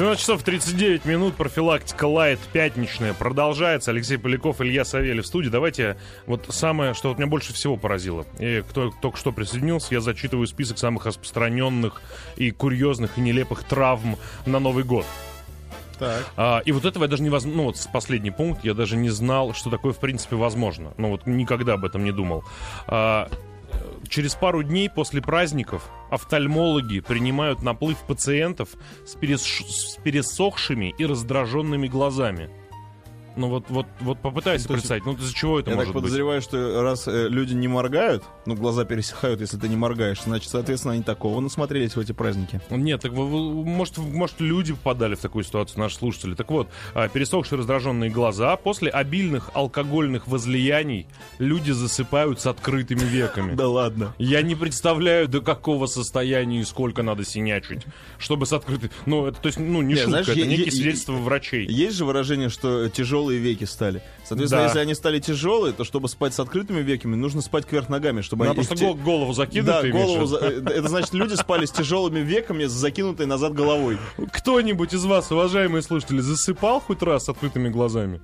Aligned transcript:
17 0.00 0.18
часов 0.18 0.42
39 0.42 1.04
минут, 1.04 1.34
профилактика 1.34 2.06
лайт 2.06 2.38
пятничная 2.54 3.12
продолжается. 3.12 3.90
Алексей 3.90 4.16
Поляков, 4.16 4.62
Илья 4.62 4.86
Савельев 4.86 5.24
в 5.24 5.26
студии. 5.26 5.50
Давайте 5.50 5.98
вот 6.24 6.46
самое, 6.48 6.94
что 6.94 7.10
вот 7.10 7.18
меня 7.18 7.26
больше 7.26 7.52
всего 7.52 7.76
поразило. 7.76 8.24
И 8.38 8.64
кто 8.66 8.92
только 9.02 9.18
что 9.18 9.30
присоединился, 9.30 9.92
я 9.92 10.00
зачитываю 10.00 10.46
список 10.46 10.78
самых 10.78 11.04
распространенных 11.04 12.00
и 12.36 12.50
курьезных 12.50 13.18
и 13.18 13.20
нелепых 13.20 13.62
травм 13.64 14.16
на 14.46 14.58
Новый 14.58 14.84
год. 14.84 15.04
Так. 15.98 16.24
А, 16.34 16.62
и 16.64 16.72
вот 16.72 16.86
этого 16.86 17.04
я 17.04 17.10
даже 17.10 17.22
не 17.22 17.28
возможно, 17.28 17.58
ну 17.58 17.64
вот 17.64 17.76
последний 17.92 18.30
пункт, 18.30 18.64
я 18.64 18.72
даже 18.72 18.96
не 18.96 19.10
знал, 19.10 19.52
что 19.52 19.68
такое 19.68 19.92
в 19.92 19.98
принципе 19.98 20.34
возможно. 20.34 20.94
Ну 20.96 21.10
вот 21.10 21.26
никогда 21.26 21.74
об 21.74 21.84
этом 21.84 22.04
не 22.04 22.12
думал. 22.12 22.42
А, 22.86 23.28
через 24.08 24.34
пару 24.34 24.62
дней 24.62 24.90
после 24.90 25.22
праздников 25.22 25.88
офтальмологи 26.10 27.00
принимают 27.00 27.62
наплыв 27.62 27.98
пациентов 28.06 28.70
с, 29.06 29.14
перес... 29.14 29.42
с 29.42 29.96
пересохшими 30.02 30.94
и 30.98 31.06
раздраженными 31.06 31.88
глазами. 31.88 32.50
Ну 33.40 33.48
вот, 33.48 33.64
вот, 33.70 33.86
вот 34.00 34.18
попытайся 34.20 34.66
Ну, 34.68 34.74
представить, 34.74 35.06
ну 35.06 35.14
из-за 35.14 35.34
чего 35.34 35.60
это 35.60 35.70
Я 35.70 35.76
может 35.76 35.94
так 35.94 36.02
подозреваю, 36.02 36.42
что 36.42 36.82
раз 36.82 37.08
э, 37.08 37.28
люди 37.28 37.54
не 37.54 37.68
моргают, 37.68 38.22
ну, 38.44 38.54
глаза 38.54 38.84
пересыхают, 38.84 39.40
если 39.40 39.56
ты 39.56 39.66
не 39.66 39.76
моргаешь, 39.76 40.20
значит, 40.22 40.50
соответственно, 40.50 40.92
они 40.92 41.02
такого 41.02 41.40
насмотрелись 41.40 41.96
в 41.96 42.00
эти 42.00 42.12
праздники. 42.12 42.60
быть? 42.68 42.78
Нет, 42.78 43.00
так 43.00 43.12
может, 43.12 43.96
может 43.96 44.40
люди 44.40 44.74
попадали 44.74 45.14
в 45.14 45.20
такую 45.20 45.44
ситуацию, 45.44 45.80
наши 45.80 45.96
слушатели. 45.96 46.34
Так 46.34 46.50
вот, 46.50 46.68
а, 46.92 47.08
пересохшие 47.08 47.58
раздраженные 47.58 48.10
глаза 48.10 48.54
после 48.56 48.90
обильных 48.90 49.50
алкогольных 49.54 50.26
возлияний 50.26 51.06
люди 51.38 51.70
засыпают 51.70 52.42
с 52.42 52.46
открытыми 52.46 53.00
веками. 53.00 53.54
Да 53.60 53.68
ладно. 53.68 54.14
Я 54.18 54.42
не 54.42 54.54
представляю, 54.54 55.28
до 55.28 55.40
какого 55.40 55.86
состояния 55.86 56.60
и 56.60 56.64
сколько 56.64 57.02
надо 57.02 57.24
синячить, 57.24 57.82
чтобы 58.18 58.44
с 58.44 58.52
открытой... 58.52 58.90
Ну, 59.06 59.26
это, 59.26 59.40
то 59.40 59.46
есть, 59.46 59.58
ну, 59.58 59.80
не 59.80 59.96
шутка, 59.96 60.32
это 60.32 60.46
некие 60.46 60.70
свидетельства 60.70 61.12
врачей. 61.12 61.66
Есть 61.66 61.96
же 61.96 62.04
выражение, 62.04 62.48
что 62.48 62.88
тяжелые 63.30 63.38
веки 63.38 63.64
стали. 63.64 64.02
Соответственно, 64.24 64.62
Да. 64.62 64.66
если 64.66 64.78
они 64.80 64.94
стали 64.94 65.18
тяжелые, 65.20 65.72
то 65.72 65.84
чтобы 65.84 66.08
спать 66.08 66.34
с 66.34 66.40
открытыми 66.40 66.80
веками, 66.80 67.14
нужно 67.16 67.42
спать 67.42 67.66
кверх 67.66 67.88
ногами, 67.88 68.20
чтобы 68.22 68.44
Надо 68.44 68.60
они... 68.60 68.66
просто 68.66 68.76
те- 68.76 68.84
гол- 68.86 68.94
голову 68.96 69.32
закинуть, 69.32 69.66
Да, 69.66 69.82
голову... 69.88 70.26
за- 70.26 70.38
э, 70.38 70.62
Это 70.66 70.88
значит, 70.88 71.12
люди 71.14 71.34
спали 71.34 71.66
с 71.66 71.70
тяжелыми 71.70 72.20
веками, 72.20 72.64
с 72.66 72.72
закинутой 72.72 73.26
назад 73.26 73.54
головой. 73.54 73.98
Кто-нибудь 74.32 74.92
из 74.94 75.04
вас, 75.04 75.30
уважаемые 75.30 75.82
слушатели, 75.82 76.20
засыпал 76.20 76.80
хоть 76.80 77.02
раз 77.02 77.24
с 77.24 77.28
открытыми 77.28 77.68
глазами? 77.68 78.20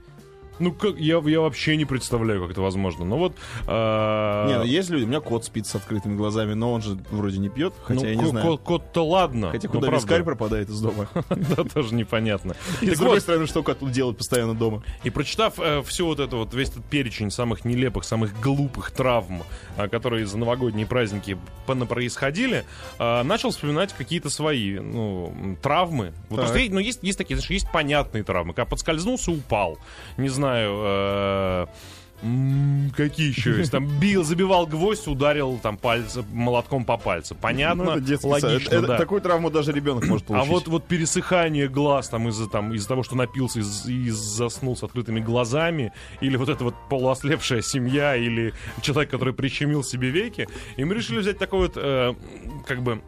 Ну, 0.59 0.73
как, 0.73 0.97
я, 0.99 1.19
я 1.19 1.41
вообще 1.41 1.77
не 1.77 1.85
представляю, 1.85 2.43
как 2.43 2.53
это 2.53 2.61
возможно. 2.61 3.05
Ну 3.05 3.17
вот... 3.17 3.37
а, 3.67 4.49
Не, 4.49 4.59
ну 4.59 4.65
есть 4.65 4.91
люди, 4.91 5.05
у 5.05 5.07
меня 5.07 5.21
кот 5.21 5.45
спит 5.45 5.67
с 5.67 5.75
открытыми 5.75 6.17
глазами, 6.17 6.55
но 6.55 6.73
он 6.73 6.83
же 6.83 6.99
вроде 7.11 7.39
не 7.39 7.49
пьет, 7.49 7.75
хотя 7.83 8.01
ну, 8.01 8.07
я 8.07 8.15
не 8.15 8.23
ко- 8.23 8.29
знаю. 8.29 8.47
ко- 8.47 8.65
Кот-то 8.65 9.07
ладно. 9.07 9.51
Хотя 9.51 9.69
куда 9.69 9.89
правда. 9.89 9.97
вискарь 9.97 10.23
пропадает 10.23 10.69
из 10.69 10.81
дома. 10.81 11.09
Да, 11.37 11.65
тоже 11.65 11.95
непонятно. 11.95 12.57
И 12.81 12.95
с 12.95 12.99
другой 12.99 13.21
стороны, 13.21 13.47
что 13.47 13.63
коту 13.63 13.89
делать 13.91 14.17
постоянно 14.17 14.55
дома? 14.55 14.83
И 15.05 15.11
прочитав 15.11 15.55
э, 15.59 15.83
все 15.83 16.07
вот 16.07 16.19
это 16.19 16.37
вот, 16.37 16.55
весь 16.55 16.71
этот 16.71 16.85
перечень 16.87 17.31
самых 17.31 17.65
нелепых, 17.65 18.05
самых 18.05 18.41
глупых 18.41 18.91
травм, 18.91 19.43
а, 19.77 19.89
которые 19.89 20.27
за 20.27 20.39
новогодние 20.39 20.87
праздники 20.87 21.39
происходили, 21.67 22.65
начал 22.99 23.51
вспоминать 23.51 23.93
какие-то 23.93 24.31
свои 24.31 24.79
ну, 24.79 25.57
травмы. 25.63 26.13
Вот 26.29 26.41
ну, 26.71 26.79
есть, 26.79 27.01
есть 27.03 27.19
такие, 27.19 27.37
знаешь, 27.37 27.51
есть 27.51 27.71
понятные 27.71 28.23
травмы. 28.23 28.55
Когда 28.55 28.67
подскользнулся, 28.67 29.31
упал. 29.31 29.79
Не 30.17 30.29
знаю, 30.29 30.46
э, 30.55 31.67
м, 32.23 32.91
какие 32.97 33.29
еще 33.29 33.51
есть? 33.59 33.71
Там 33.71 33.87
бил, 34.01 34.25
забивал 34.25 34.67
гвоздь, 34.67 35.07
ударил 35.07 35.59
там 35.63 35.77
пальцем, 35.77 36.25
молотком 36.33 36.85
по 36.85 36.97
пальцу. 36.97 37.35
Понятно, 37.35 37.85
Ну, 37.85 37.91
это 37.93 38.01
детский 38.01 38.27
логично, 38.27 38.75
Это- 38.75 38.87
да. 38.87 38.97
Такую 38.97 39.21
травму 39.21 39.51
даже 39.51 39.71
ребенок 39.73 40.07
может 40.07 40.25
А 40.27 40.29
получить. 40.29 40.51
вот, 40.51 40.69
вот 40.69 40.87
пересыхание 40.87 41.69
глаз 41.69 42.09
там 42.09 42.29
из-за 42.29 42.49
там, 42.49 42.73
из 42.73 42.87
того, 42.87 43.03
что 43.03 43.17
напился 43.17 43.61
и, 43.61 43.93
и 43.93 44.11
заснул 44.11 44.77
с 44.77 44.83
открытыми 44.83 45.21
глазами, 45.21 45.93
или 46.23 46.37
вот 46.37 46.49
эта 46.49 46.65
вот 46.65 46.75
полуослепшая 46.89 47.61
семья, 47.61 48.17
или 48.17 48.55
человек, 48.81 49.11
который 49.11 49.35
прищемил 49.35 49.85
себе 49.85 50.09
веки, 50.11 50.49
и 50.77 50.85
мы 50.85 50.95
решили 50.95 51.19
взять 51.19 51.39
такой 51.39 51.61
вот, 51.61 51.73
э, 51.77 52.15
как 52.67 52.83
бы, 52.83 53.01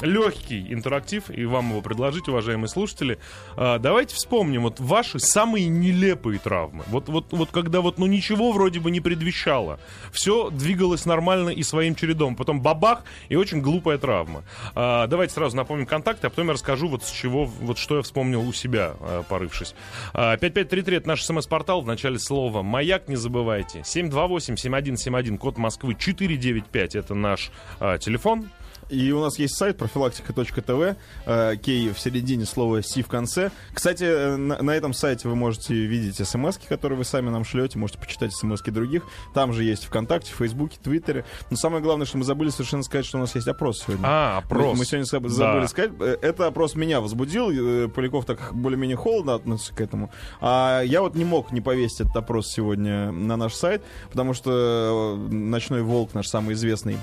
легкий 0.00 0.72
интерактив 0.72 1.30
и 1.30 1.44
вам 1.44 1.70
его 1.70 1.82
предложить, 1.82 2.28
уважаемые 2.28 2.68
слушатели. 2.68 3.18
А, 3.56 3.78
давайте 3.78 4.14
вспомним 4.14 4.62
вот 4.62 4.80
ваши 4.80 5.18
самые 5.18 5.68
нелепые 5.68 6.38
травмы. 6.38 6.84
Вот, 6.88 7.08
вот, 7.08 7.32
вот 7.32 7.50
когда 7.50 7.80
вот 7.80 7.98
ну 7.98 8.06
ничего 8.06 8.52
вроде 8.52 8.80
бы 8.80 8.90
не 8.90 9.00
предвещало. 9.00 9.78
Все 10.12 10.50
двигалось 10.50 11.06
нормально 11.06 11.50
и 11.50 11.62
своим 11.62 11.94
чередом. 11.94 12.36
Потом 12.36 12.60
бабах 12.60 13.04
и 13.28 13.36
очень 13.36 13.60
глупая 13.60 13.98
травма. 13.98 14.44
А, 14.74 15.06
давайте 15.06 15.34
сразу 15.34 15.56
напомним 15.56 15.86
контакты, 15.86 16.26
а 16.26 16.30
потом 16.30 16.48
я 16.48 16.54
расскажу 16.54 16.88
вот 16.88 17.04
с 17.04 17.10
чего, 17.10 17.44
вот 17.44 17.78
что 17.78 17.96
я 17.96 18.02
вспомнил 18.02 18.46
у 18.46 18.52
себя, 18.52 18.94
а, 19.00 19.22
порывшись. 19.22 19.74
А, 20.14 20.36
5533 20.36 20.96
это 20.96 21.08
наш 21.08 21.22
смс-портал 21.24 21.82
в 21.82 21.86
начале 21.86 22.18
слова 22.18 22.62
«Маяк» 22.62 23.08
не 23.08 23.16
забывайте. 23.16 23.80
728-7171, 23.80 25.38
код 25.38 25.58
Москвы 25.58 25.94
495 25.94 26.96
это 26.96 27.14
наш 27.14 27.50
а, 27.80 27.98
телефон. 27.98 28.48
И 28.88 29.10
у 29.12 29.20
нас 29.20 29.38
есть 29.38 29.56
сайт 29.56 29.78
профилактика.тв, 29.78 30.96
э, 31.26 31.56
кей 31.56 31.90
в 31.90 31.98
середине, 31.98 32.44
слова 32.44 32.82
си 32.82 33.02
в 33.02 33.08
конце. 33.08 33.50
Кстати, 33.72 34.04
э, 34.04 34.36
на, 34.36 34.62
на 34.62 34.70
этом 34.72 34.92
сайте 34.92 35.28
вы 35.28 35.36
можете 35.36 35.74
видеть 35.74 36.16
смс 36.26 36.58
которые 36.68 36.98
вы 36.98 37.04
сами 37.04 37.30
нам 37.30 37.44
шлете, 37.44 37.78
можете 37.78 37.98
почитать 38.00 38.32
смс 38.34 38.60
других. 38.62 39.02
Там 39.34 39.52
же 39.52 39.64
есть 39.64 39.84
ВКонтакте, 39.84 40.32
Фейсбуке, 40.32 40.78
Твиттере. 40.82 41.24
Но 41.50 41.56
самое 41.56 41.82
главное, 41.82 42.06
что 42.06 42.18
мы 42.18 42.24
забыли 42.24 42.50
совершенно 42.50 42.82
сказать, 42.82 43.06
что 43.06 43.18
у 43.18 43.20
нас 43.20 43.34
есть 43.34 43.48
опрос 43.48 43.80
сегодня. 43.82 44.04
А, 44.06 44.38
опрос. 44.38 44.72
Мы, 44.74 44.78
мы 44.80 44.84
сегодня 44.84 45.04
заб- 45.06 45.22
Да. 45.22 45.52
забыли 45.52 45.66
сказать. 45.66 45.92
Э, 46.00 46.16
Это 46.22 46.46
опрос 46.46 46.74
меня 46.74 47.00
возбудил. 47.00 47.50
э, 47.50 47.88
Поляков 47.88 48.24
так 48.26 48.50
более-менее 48.54 48.96
холодно 48.96 49.34
относится 49.34 49.74
к 49.74 49.80
этому. 49.80 50.10
А 50.40 50.82
я 50.82 51.00
вот 51.02 51.14
не 51.14 51.24
мог 51.24 51.52
не 51.52 51.60
повесить 51.60 52.00
этот 52.02 52.16
опрос 52.16 52.48
сегодня 52.48 53.10
на 53.12 53.36
наш 53.36 53.54
сайт, 53.54 53.82
потому 54.10 54.34
что 54.34 55.16
«Ночной 55.30 55.82
волк», 55.82 56.14
наш 56.14 56.28
самый 56.28 56.54
известный, 56.54 56.96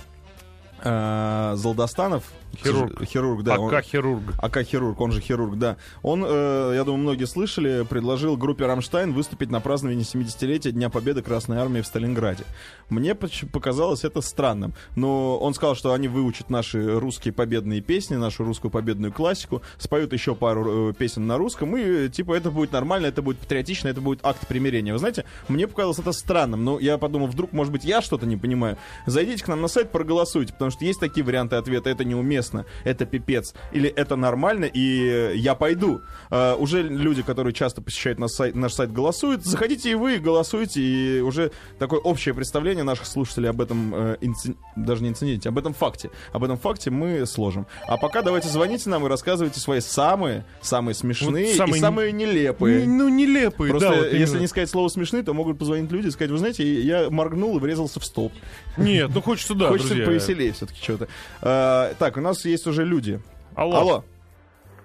Золдостанов, 0.83 2.23
Хирург. 2.57 3.03
хирург, 3.05 3.43
да, 3.43 3.59
он- 3.59 3.73
АК 3.73 3.83
хирург. 3.85 4.23
АК 4.37 4.63
хирург, 4.63 4.99
он 4.99 5.11
же 5.11 5.21
хирург, 5.21 5.57
да. 5.57 5.77
Он, 6.01 6.23
э, 6.25 6.73
я 6.75 6.83
думаю, 6.83 7.03
многие 7.03 7.25
слышали, 7.25 7.85
предложил 7.89 8.35
группе 8.37 8.65
Рамштайн 8.65 9.13
выступить 9.13 9.49
на 9.49 9.59
праздновании 9.59 10.03
70-летия 10.03 10.71
Дня 10.71 10.89
Победы 10.89 11.21
Красной 11.21 11.57
Армии 11.57 11.81
в 11.81 11.85
Сталинграде. 11.85 12.43
Мне 12.89 13.15
показалось 13.15 14.03
это 14.03 14.21
странным. 14.21 14.73
Но 14.95 15.37
он 15.37 15.53
сказал, 15.53 15.75
что 15.75 15.93
они 15.93 16.07
выучат 16.07 16.49
наши 16.49 16.99
русские 16.99 17.33
победные 17.33 17.81
песни, 17.81 18.15
нашу 18.15 18.43
русскую 18.43 18.71
победную 18.71 19.13
классику, 19.13 19.61
споют 19.77 20.13
еще 20.13 20.35
пару 20.35 20.89
э, 20.89 20.93
песен 20.93 21.27
на 21.27 21.37
русском, 21.37 21.77
и 21.77 21.81
э, 21.81 22.09
типа 22.09 22.33
это 22.33 22.51
будет 22.51 22.71
нормально, 22.71 23.07
это 23.07 23.21
будет 23.21 23.37
патриотично, 23.37 23.87
это 23.89 24.01
будет 24.01 24.19
акт 24.23 24.47
примирения. 24.47 24.91
Вы 24.93 24.99
знаете, 24.99 25.25
мне 25.47 25.67
показалось 25.67 25.99
это 25.99 26.11
странным, 26.11 26.63
но 26.65 26.79
я 26.79 26.97
подумал, 26.97 27.27
вдруг, 27.27 27.53
может 27.53 27.71
быть, 27.71 27.83
я 27.85 28.01
что-то 28.01 28.25
не 28.25 28.37
понимаю. 28.37 28.77
Зайдите 29.05 29.43
к 29.43 29.47
нам 29.47 29.61
на 29.61 29.67
сайт, 29.67 29.91
проголосуйте, 29.91 30.53
потому 30.53 30.71
что 30.71 30.83
есть 30.85 30.99
такие 30.99 31.23
варианты 31.23 31.55
ответа, 31.55 31.89
это 31.89 32.03
неуместно, 32.39 32.65
это 32.83 33.05
пипец, 33.05 33.53
или 33.73 33.89
это 33.89 34.15
нормально, 34.15 34.65
и 34.65 35.07
э, 35.07 35.35
я 35.35 35.55
пойду. 35.55 36.01
Э, 36.31 36.55
уже 36.55 36.81
люди, 36.83 37.21
которые 37.21 37.53
часто 37.53 37.81
посещают 37.81 38.19
наш 38.19 38.31
сайт, 38.31 38.55
наш 38.55 38.73
сайт, 38.73 38.91
голосуют. 38.93 39.43
Заходите 39.45 39.91
и 39.91 39.95
вы, 39.95 40.17
голосуйте, 40.19 40.81
и 40.81 41.19
уже 41.21 41.51
такое 41.79 41.99
общее 41.99 42.33
представление 42.33 42.83
наших 42.83 43.05
слушателей 43.05 43.49
об 43.49 43.61
этом, 43.61 43.93
э, 43.93 44.17
инци- 44.21 44.55
даже 44.75 45.03
не 45.03 45.09
инциденте, 45.09 45.49
об 45.49 45.57
этом 45.57 45.73
факте. 45.73 46.09
Об 46.33 46.43
этом 46.43 46.57
факте 46.57 46.89
мы 46.91 47.25
сложим. 47.25 47.65
А 47.87 47.97
пока 47.97 48.21
давайте 48.21 48.47
звоните 48.47 48.89
нам 48.89 49.05
и 49.05 49.09
рассказывайте 49.09 49.59
свои 49.59 49.81
самые, 49.81 50.45
самые 50.61 50.95
смешные 50.95 51.47
Вот 51.47 51.55
самые 51.57 51.77
и 51.77 51.79
самые 51.81 52.11
нелепые. 52.11 52.85
Не- 52.85 52.99
Ну, 52.99 53.09
нелепые, 53.09 53.71
Просто 53.71 53.89
да. 53.89 53.95
вот 53.95 54.13
если 54.13 54.33
именно. 54.33 54.41
не 54.41 54.47
сказать 54.47 54.69
слово 54.69 54.87
смешные, 54.89 55.23
то 55.23 55.33
могут 55.33 55.57
позвонить 55.59 55.91
люди 55.91 56.07
и 56.07 56.11
сказать, 56.11 56.31
вы 56.31 56.37
знаете, 56.37 56.81
я 56.81 57.09
моргнул 57.09 57.57
и 57.57 57.59
врезался 57.59 57.99
в 57.99 58.05
столб. 58.05 58.31
Нет, 58.77 59.11
ну 59.13 59.21
хочется, 59.21 59.55
да, 59.55 59.67
Хочется 59.67 59.89
друзья. 59.95 60.05
повеселее 60.05 60.53
все-таки 60.53 60.81
что-то. 60.81 61.07
А, 61.41 61.93
так, 61.99 62.17
у 62.17 62.21
нас 62.21 62.28
есть 62.45 62.67
уже 62.67 62.83
люди. 62.85 63.19
Алло. 63.55 63.77
Алло, 63.77 64.03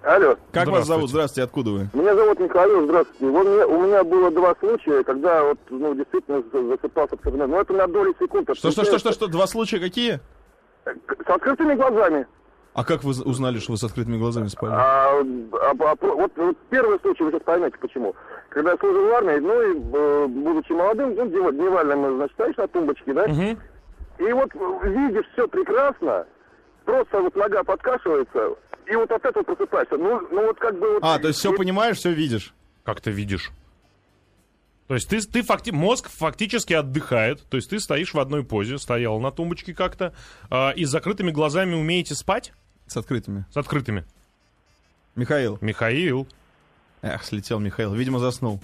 Алло, 0.02 0.36
как 0.52 0.68
вас 0.68 0.86
зовут? 0.86 1.08
Здравствуйте. 1.10 1.44
Откуда 1.44 1.70
вы? 1.70 1.88
меня 1.94 2.14
зовут 2.14 2.38
Михаил, 2.38 2.84
здравствуйте. 2.84 3.26
Вот 3.26 3.46
мне- 3.46 3.64
у 3.66 3.82
меня 3.86 4.04
было 4.04 4.30
два 4.30 4.54
случая, 4.60 5.02
когда 5.02 5.42
вот, 5.44 5.58
ну, 5.70 5.94
действительно 5.94 6.42
за- 6.52 6.62
засыпался 6.68 7.14
абсолютно. 7.14 7.46
Но 7.46 7.60
это 7.60 7.72
на 7.72 7.86
доли 7.86 8.14
секунд. 8.18 8.50
Что, 8.54 8.70
что, 8.70 8.84
что, 8.84 8.98
что, 8.98 9.12
что? 9.12 9.26
Два 9.28 9.46
случая 9.46 9.78
какие? 9.80 10.20
С 10.84 11.26
открытыми 11.30 11.74
глазами. 11.74 12.26
А 12.74 12.84
как 12.84 13.04
вы 13.04 13.12
узнали, 13.12 13.58
что 13.60 13.72
вы 13.72 13.78
с 13.78 13.84
открытыми 13.84 14.18
глазами 14.18 14.48
спали? 14.48 14.72
А, 14.74 15.20
а- 15.20 15.74
а- 15.78 15.96
вот, 16.00 16.32
вот 16.36 16.56
первый 16.70 16.98
случай, 17.00 17.22
вы 17.22 17.30
сейчас 17.30 17.42
поймете 17.42 17.78
почему. 17.78 18.14
Когда 18.50 18.72
я 18.72 18.76
служил 18.78 19.06
в 19.08 19.12
армии, 19.12 19.38
ну 19.38 19.62
и 19.62 19.78
э, 19.94 20.26
будучи 20.26 20.72
молодым, 20.72 21.14
ну, 21.14 21.24
днев- 21.26 21.52
дневальным, 21.54 22.16
значит, 22.16 22.34
стоишь 22.34 22.56
на 22.56 22.66
тумбочке, 22.68 23.12
да? 23.14 23.26
Мгм. 23.28 23.58
И 24.18 24.32
вот 24.32 24.50
видишь 24.82 25.24
все 25.32 25.46
прекрасно, 25.48 26.26
просто 26.84 27.20
вот 27.20 27.34
нога 27.36 27.62
подкашивается, 27.64 28.56
и 28.86 28.94
вот 28.96 29.10
от 29.10 29.24
этого 29.24 29.42
просыпаешься. 29.42 29.96
Ну, 29.96 30.20
ну 30.30 30.46
вот 30.46 30.58
как 30.58 30.78
бы... 30.78 30.94
Вот, 30.94 31.00
А, 31.02 31.18
то 31.18 31.28
есть 31.28 31.38
все 31.40 31.52
и- 31.52 31.56
понимаешь, 31.56 31.96
все 31.96 32.12
видишь. 32.12 32.54
Как 32.84 33.00
ты 33.00 33.10
видишь? 33.10 33.50
То 34.88 34.94
есть 34.94 35.08
ты, 35.08 35.20
ты 35.20 35.42
факти... 35.42 35.70
мозг 35.70 36.10
фактически 36.10 36.74
отдыхает, 36.74 37.42
то 37.48 37.56
есть 37.56 37.70
ты 37.70 37.80
стоишь 37.80 38.12
в 38.12 38.18
одной 38.20 38.44
позе, 38.44 38.76
стоял 38.78 39.18
на 39.18 39.30
тумбочке 39.30 39.72
как-то, 39.74 40.14
а, 40.50 40.70
и 40.70 40.84
с 40.84 40.90
закрытыми 40.90 41.30
глазами 41.30 41.74
умеете 41.74 42.14
спать? 42.14 42.52
С 42.86 42.96
открытыми. 42.98 43.46
С 43.50 43.56
открытыми. 43.56 44.04
Михаил. 45.16 45.58
Михаил. 45.62 46.28
Эх, 47.00 47.24
слетел 47.24 47.60
Михаил. 47.60 47.94
Видимо, 47.94 48.18
заснул. 48.18 48.60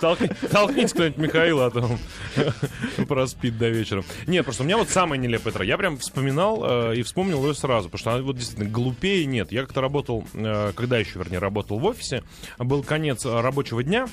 Толкни, 0.00 0.28
толкните 0.50 0.94
кто-нибудь 0.94 1.18
Михаила, 1.18 1.66
а 1.66 1.70
то 1.70 1.80
он 1.80 1.98
проспит 3.06 3.56
до 3.58 3.68
вечера. 3.68 4.04
Нет, 4.26 4.44
просто 4.44 4.62
у 4.62 4.66
меня 4.66 4.76
вот 4.76 4.88
самая 4.88 5.18
нелепая 5.18 5.52
трата. 5.52 5.64
Я 5.64 5.78
прям 5.78 5.98
вспоминал 5.98 6.90
э, 6.90 6.96
и 6.96 7.02
вспомнил 7.02 7.44
ее 7.46 7.54
сразу, 7.54 7.88
потому 7.88 7.98
что 7.98 8.12
она 8.12 8.22
вот 8.22 8.36
действительно 8.36 8.68
глупее 8.68 9.24
нет. 9.26 9.52
Я 9.52 9.62
как-то 9.62 9.80
работал, 9.80 10.24
э, 10.34 10.72
когда 10.74 10.98
еще, 10.98 11.18
вернее, 11.18 11.38
работал 11.38 11.78
в 11.78 11.84
офисе, 11.84 12.22
был 12.58 12.82
конец 12.82 13.24
рабочего 13.24 13.82
дня, 13.82 14.06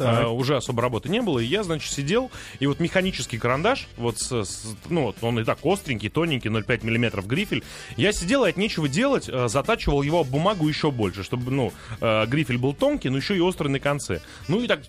А, 0.00 0.28
уже 0.28 0.56
особо 0.56 0.82
работы 0.82 1.08
не 1.08 1.20
было, 1.22 1.38
и 1.38 1.44
я, 1.46 1.62
значит, 1.62 1.92
сидел, 1.92 2.30
и 2.60 2.66
вот 2.66 2.80
механический 2.80 3.38
карандаш, 3.38 3.88
вот, 3.96 4.18
с, 4.18 4.32
с- 4.44 4.76
ну, 4.88 5.04
вот 5.04 5.16
он 5.22 5.38
и 5.40 5.44
так 5.44 5.58
остренький, 5.64 6.08
тоненький, 6.08 6.48
0,5 6.48 6.84
миллиметров 6.84 7.26
грифель, 7.26 7.62
я 7.96 8.12
сидел 8.12 8.44
и 8.44 8.50
от 8.50 8.56
нечего 8.56 8.88
делать, 8.88 9.28
э, 9.28 9.48
затачивал 9.48 10.02
его 10.02 10.24
бумагу 10.24 10.68
еще 10.68 10.90
больше, 10.90 11.22
чтобы, 11.22 11.50
ну, 11.50 11.72
э, 12.00 12.26
грифель 12.26 12.58
был 12.58 12.74
тонкий, 12.74 13.08
но 13.10 13.16
еще 13.18 13.36
и 13.36 13.40
острый 13.40 13.68
на 13.68 13.80
конце. 13.80 14.20
Ну, 14.48 14.60
и 14.62 14.66
так 14.66 14.80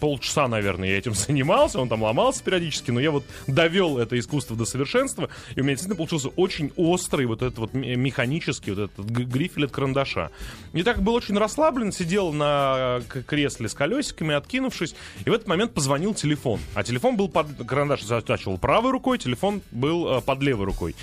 полчаса, 0.00 0.48
наверное, 0.48 0.88
я 0.90 0.98
этим 0.98 1.14
занимался, 1.14 1.80
он 1.80 1.88
там 1.88 2.02
ломался 2.02 2.42
периодически, 2.44 2.90
но 2.90 3.00
я 3.00 3.10
вот 3.10 3.24
довел 3.46 3.98
это 3.98 4.18
искусство 4.18 4.56
до 4.56 4.64
совершенства, 4.64 5.28
и 5.54 5.60
у 5.60 5.64
меня 5.64 5.72
действительно 5.74 5.96
получился 5.96 6.28
очень 6.28 6.72
острый 6.76 7.26
вот 7.26 7.42
этот 7.42 7.58
вот 7.58 7.74
механический 7.74 8.70
вот 8.72 8.90
этот 8.90 9.04
грифель 9.06 9.64
от 9.66 9.70
карандаша. 9.72 10.30
И 10.72 10.82
так 10.82 11.02
был 11.02 11.14
очень 11.14 11.36
расслаблен, 11.38 11.92
сидел 11.92 12.32
на 12.32 13.00
к- 13.08 13.22
кресле 13.22 13.68
с 13.68 13.74
колесиками, 13.74 14.34
откинувшись, 14.44 14.94
и 15.26 15.30
в 15.30 15.32
этот 15.32 15.48
момент 15.48 15.74
позвонил 15.74 16.14
телефон. 16.14 16.60
А 16.74 16.82
телефон 16.82 17.16
был 17.16 17.28
под... 17.28 17.46
Карандаш 17.66 18.02
затачивал 18.02 18.58
правой 18.58 18.92
рукой, 18.92 19.18
телефон 19.18 19.62
был 19.70 20.18
э, 20.18 20.20
под 20.20 20.42
левой 20.42 20.66
рукой. 20.66 20.94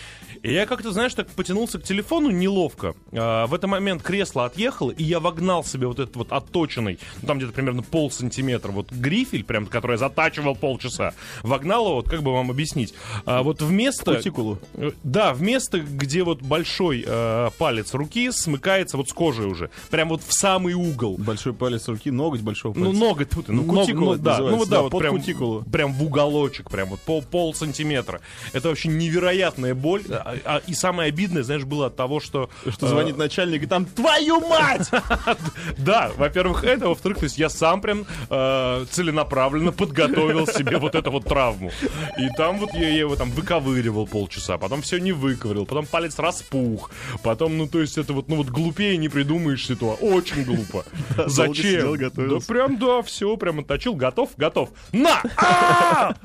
И 0.44 0.52
я 0.54 0.66
как-то, 0.66 0.92
знаешь, 0.92 1.14
так 1.14 1.28
потянулся 1.30 1.78
к 1.78 1.84
телефону 1.84 2.32
неловко. 2.32 2.96
А, 3.14 3.46
в 3.46 3.54
этот 3.54 3.70
момент 3.70 4.02
кресло 4.02 4.46
отъехало, 4.46 4.90
и 4.90 5.04
я 5.04 5.20
вогнал 5.20 5.64
себе 5.64 5.86
вот 5.86 6.00
этот 6.00 6.16
вот 6.16 6.32
отточенный, 6.32 6.98
ну, 7.22 7.28
там 7.28 7.38
где-то 7.38 7.54
примерно 7.54 7.84
пол 7.84 8.10
сантиметра, 8.10 8.72
вот 8.72 8.92
грифель, 8.92 9.44
прям, 9.44 9.68
который 9.68 9.94
я 9.94 9.98
затачивал 9.98 10.56
полчаса, 10.56 11.14
вогнал 11.44 11.86
его, 11.86 11.96
вот 11.98 12.10
как 12.10 12.24
бы 12.24 12.34
вам 12.34 12.50
объяснить, 12.50 12.94
а, 13.26 13.44
вот 13.44 13.62
вместо... 13.62 14.16
Кутикулу. 14.16 14.58
Э, 14.74 14.92
Да, 15.04 15.34
в 15.36 15.42
место, 15.44 15.80
где 15.80 16.24
вот 16.24 16.42
большой 16.42 17.04
э, 17.06 17.50
палец 17.60 17.94
руки 17.94 18.32
смыкается 18.32 18.98
вот 18.98 19.10
с 19.10 19.14
кожей 19.14 19.46
уже. 19.46 19.70
Прям 19.92 20.10
вот 20.10 20.24
в 20.26 20.34
самый 20.34 20.74
угол. 20.74 21.18
Большой 21.20 21.54
палец 21.54 21.88
руки, 21.88 22.10
ноготь 22.10 22.42
большого 22.42 22.74
Ну, 22.78 22.86
пальца. 22.88 23.00
ноготь, 23.00 23.30
тьфу 23.30 23.44
ты, 23.44 23.52
ну, 23.52 23.62
Ну, 23.64 23.74
ног- 23.74 23.86
кутикула 23.86 24.16
ну, 24.16 24.22
да, 24.24 24.38
ну 24.40 24.56
вот 24.58 24.70
да, 24.70 24.78
да, 24.78 24.82
вот 24.84 24.92
под 24.92 25.00
прям, 25.02 25.18
кутикулу. 25.18 25.64
прям 25.72 25.94
в 25.94 26.04
уголочек, 26.04 26.72
прям 26.72 26.90
вот 26.90 27.00
пол, 27.02 27.22
пол 27.22 27.54
сантиметра. 27.54 28.22
Это 28.54 28.70
вообще 28.70 28.90
невероятная 28.90 29.76
боль. 29.76 30.02
А- 30.32 30.56
а- 30.58 30.62
и 30.68 30.74
самое 30.74 31.10
обидное, 31.10 31.44
знаешь, 31.44 31.64
было 31.64 31.88
от 31.88 31.96
того, 31.96 32.20
что... 32.20 32.50
Что 32.70 32.86
э, 32.86 32.90
звонит 32.90 33.18
начальник, 33.18 33.64
и 33.64 33.66
там 33.66 33.86
«Твою 33.86 34.40
мать!» 34.42 34.90
Да, 35.78 36.12
во-первых, 36.18 36.64
это, 36.64 36.88
во-вторых, 36.88 37.20
то 37.20 37.24
есть 37.26 37.38
я 37.38 37.50
сам 37.50 37.82
прям 37.82 38.06
э, 38.30 38.86
целенаправленно 38.90 39.72
подготовил 39.72 40.48
себе 40.48 40.78
вот 40.78 40.96
эту 40.96 41.12
вот 41.12 41.26
травму. 41.26 41.72
И 42.18 42.30
там 42.38 42.60
вот 42.60 42.74
я, 42.74 42.90
его 42.90 43.16
там 43.16 43.32
выковыривал 43.32 44.08
полчаса, 44.08 44.58
потом 44.58 44.82
все 44.82 45.00
не 45.00 45.12
выковырил, 45.12 45.66
потом 45.66 45.86
палец 45.86 46.18
распух, 46.20 46.92
потом, 47.24 47.58
ну, 47.58 47.68
то 47.68 47.80
есть 47.82 47.98
это 47.98 48.14
вот, 48.14 48.28
ну, 48.28 48.38
вот 48.38 48.48
глупее 48.48 48.98
не 48.98 49.10
придумаешь 49.10 49.66
ситуацию. 49.66 50.14
Очень 50.14 50.44
глупо. 50.44 50.86
Зачем? 51.28 51.98
Да 52.16 52.38
прям, 52.48 52.78
да, 52.78 53.02
все, 53.02 53.36
прям 53.38 53.60
отточил, 53.60 53.96
готов, 53.96 54.30
готов. 54.38 54.70
На! 54.92 55.22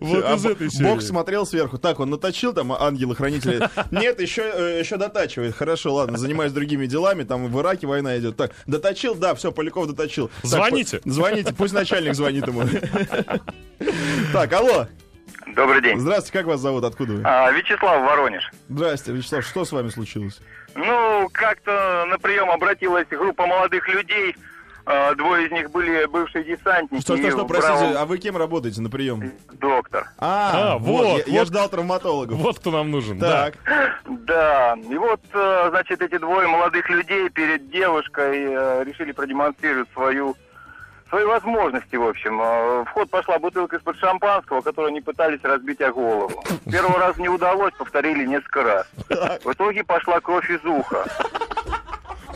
Вот 0.00 0.24
А 0.24 0.34
из 0.34 0.44
этой 0.44 0.70
серии. 0.70 0.88
Бог 0.88 1.02
смотрел 1.02 1.46
сверху. 1.46 1.78
Так, 1.78 2.00
он 2.00 2.10
наточил 2.10 2.52
там 2.52 2.72
ангелы-хранители. 3.62 4.00
Нет, 4.00 4.20
еще, 4.20 4.42
э, 4.42 4.78
еще 4.80 4.96
дотачивает. 4.96 5.54
Хорошо, 5.54 5.94
ладно, 5.94 6.18
занимаюсь 6.18 6.52
другими 6.52 6.86
делами. 6.86 7.22
Там 7.24 7.46
в 7.48 7.60
Ираке 7.60 7.86
война 7.86 8.16
идет. 8.18 8.36
Так, 8.36 8.52
доточил, 8.66 9.14
да, 9.14 9.34
все, 9.34 9.52
Поляков 9.52 9.86
доточил. 9.88 10.28
Так, 10.42 10.50
Звоните. 10.50 10.98
по- 10.98 11.10
Звоните, 11.10 11.54
пусть 11.54 11.74
начальник 11.74 12.14
звонит 12.14 12.46
ему. 12.46 12.62
Так, 14.32 14.52
алло. 14.52 14.86
Добрый 15.54 15.80
день. 15.82 15.98
Здравствуйте, 15.98 16.32
как 16.38 16.46
вас 16.46 16.60
зовут? 16.60 16.84
Откуда 16.84 17.12
вы? 17.14 17.22
А, 17.24 17.50
Вячеслав 17.52 18.02
Воронеж. 18.02 18.50
Здрасте, 18.68 19.12
Вячеслав, 19.12 19.44
что 19.44 19.64
с 19.64 19.72
вами 19.72 19.88
случилось? 19.90 20.40
Ну, 20.74 21.28
как-то 21.32 22.04
на 22.08 22.18
прием 22.18 22.50
обратилась 22.50 23.06
группа 23.08 23.46
молодых 23.46 23.88
людей. 23.88 24.34
А, 24.86 25.14
Двое 25.16 25.46
из 25.46 25.50
них 25.52 25.70
были 25.72 26.06
бывшие 26.06 26.44
десантники. 26.44 27.02
Что, 27.02 27.16
что, 27.16 27.30
что, 27.30 27.44
простите, 27.44 27.76
правом 27.78 27.96
а 27.98 28.06
вы 28.06 28.18
кем 28.18 28.36
работаете 28.36 28.80
на 28.80 28.88
прием? 28.88 29.32
Доктор. 29.54 30.08
А, 30.18 30.74
А, 30.74 30.78
вот, 30.78 31.04
вот, 31.06 31.26
я, 31.26 31.32
я 31.34 31.38
вот. 31.40 31.48
ждал 31.48 31.68
травматологов. 31.68 32.38
Вот 32.38 32.58
кто 32.60 32.70
нам 32.70 32.90
нужен. 32.92 33.18
да. 33.18 33.50
Так, 33.50 33.54
Да, 34.06 34.76
и 34.88 34.96
вот, 34.96 35.20
э, 35.32 35.66
значит, 35.70 36.00
эти 36.02 36.18
двое 36.18 36.46
молодых 36.46 36.88
людей 36.88 37.28
перед 37.30 37.68
девушкой 37.70 38.44
э, 38.48 38.84
решили 38.84 39.10
продемонстрировать 39.12 39.88
свою 39.92 40.36
свои 41.08 41.24
возможности, 41.24 41.94
в 41.96 42.06
общем. 42.06 42.40
Э, 42.40 42.82
В 42.84 42.88
ход 42.90 43.08
пошла 43.10 43.38
бутылка 43.38 43.76
из-под 43.76 43.96
шампанского, 43.98 44.60
которую 44.60 44.88
они 44.90 45.00
пытались 45.00 45.40
разбить 45.42 45.80
о 45.80 45.92
голову. 45.92 46.42
Первый 46.70 46.98
раз 46.98 47.16
не 47.16 47.28
удалось, 47.28 47.72
повторили 47.78 48.24
несколько 48.26 48.62
раз. 48.62 48.86
В 49.44 49.52
итоге 49.52 49.84
пошла 49.84 50.20
кровь 50.20 50.50
из 50.50 50.64
уха. 50.64 51.04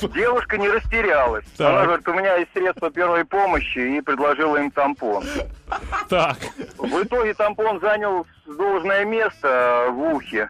Девушка 0.08 0.58
не 0.58 0.68
растерялась. 0.68 1.44
Так. 1.56 1.68
Она 1.70 1.84
говорит, 1.86 2.08
у 2.08 2.12
меня 2.14 2.36
есть 2.36 2.50
средства 2.52 2.90
первой 2.90 3.24
помощи, 3.24 3.96
и 3.98 4.00
предложила 4.00 4.56
им 4.56 4.70
тампон. 4.70 5.24
Так. 6.08 6.38
В 6.78 7.02
итоге 7.02 7.34
тампон 7.34 7.80
занял 7.80 8.26
должное 8.46 9.04
место 9.04 9.88
в 9.90 10.00
ухе. 10.14 10.48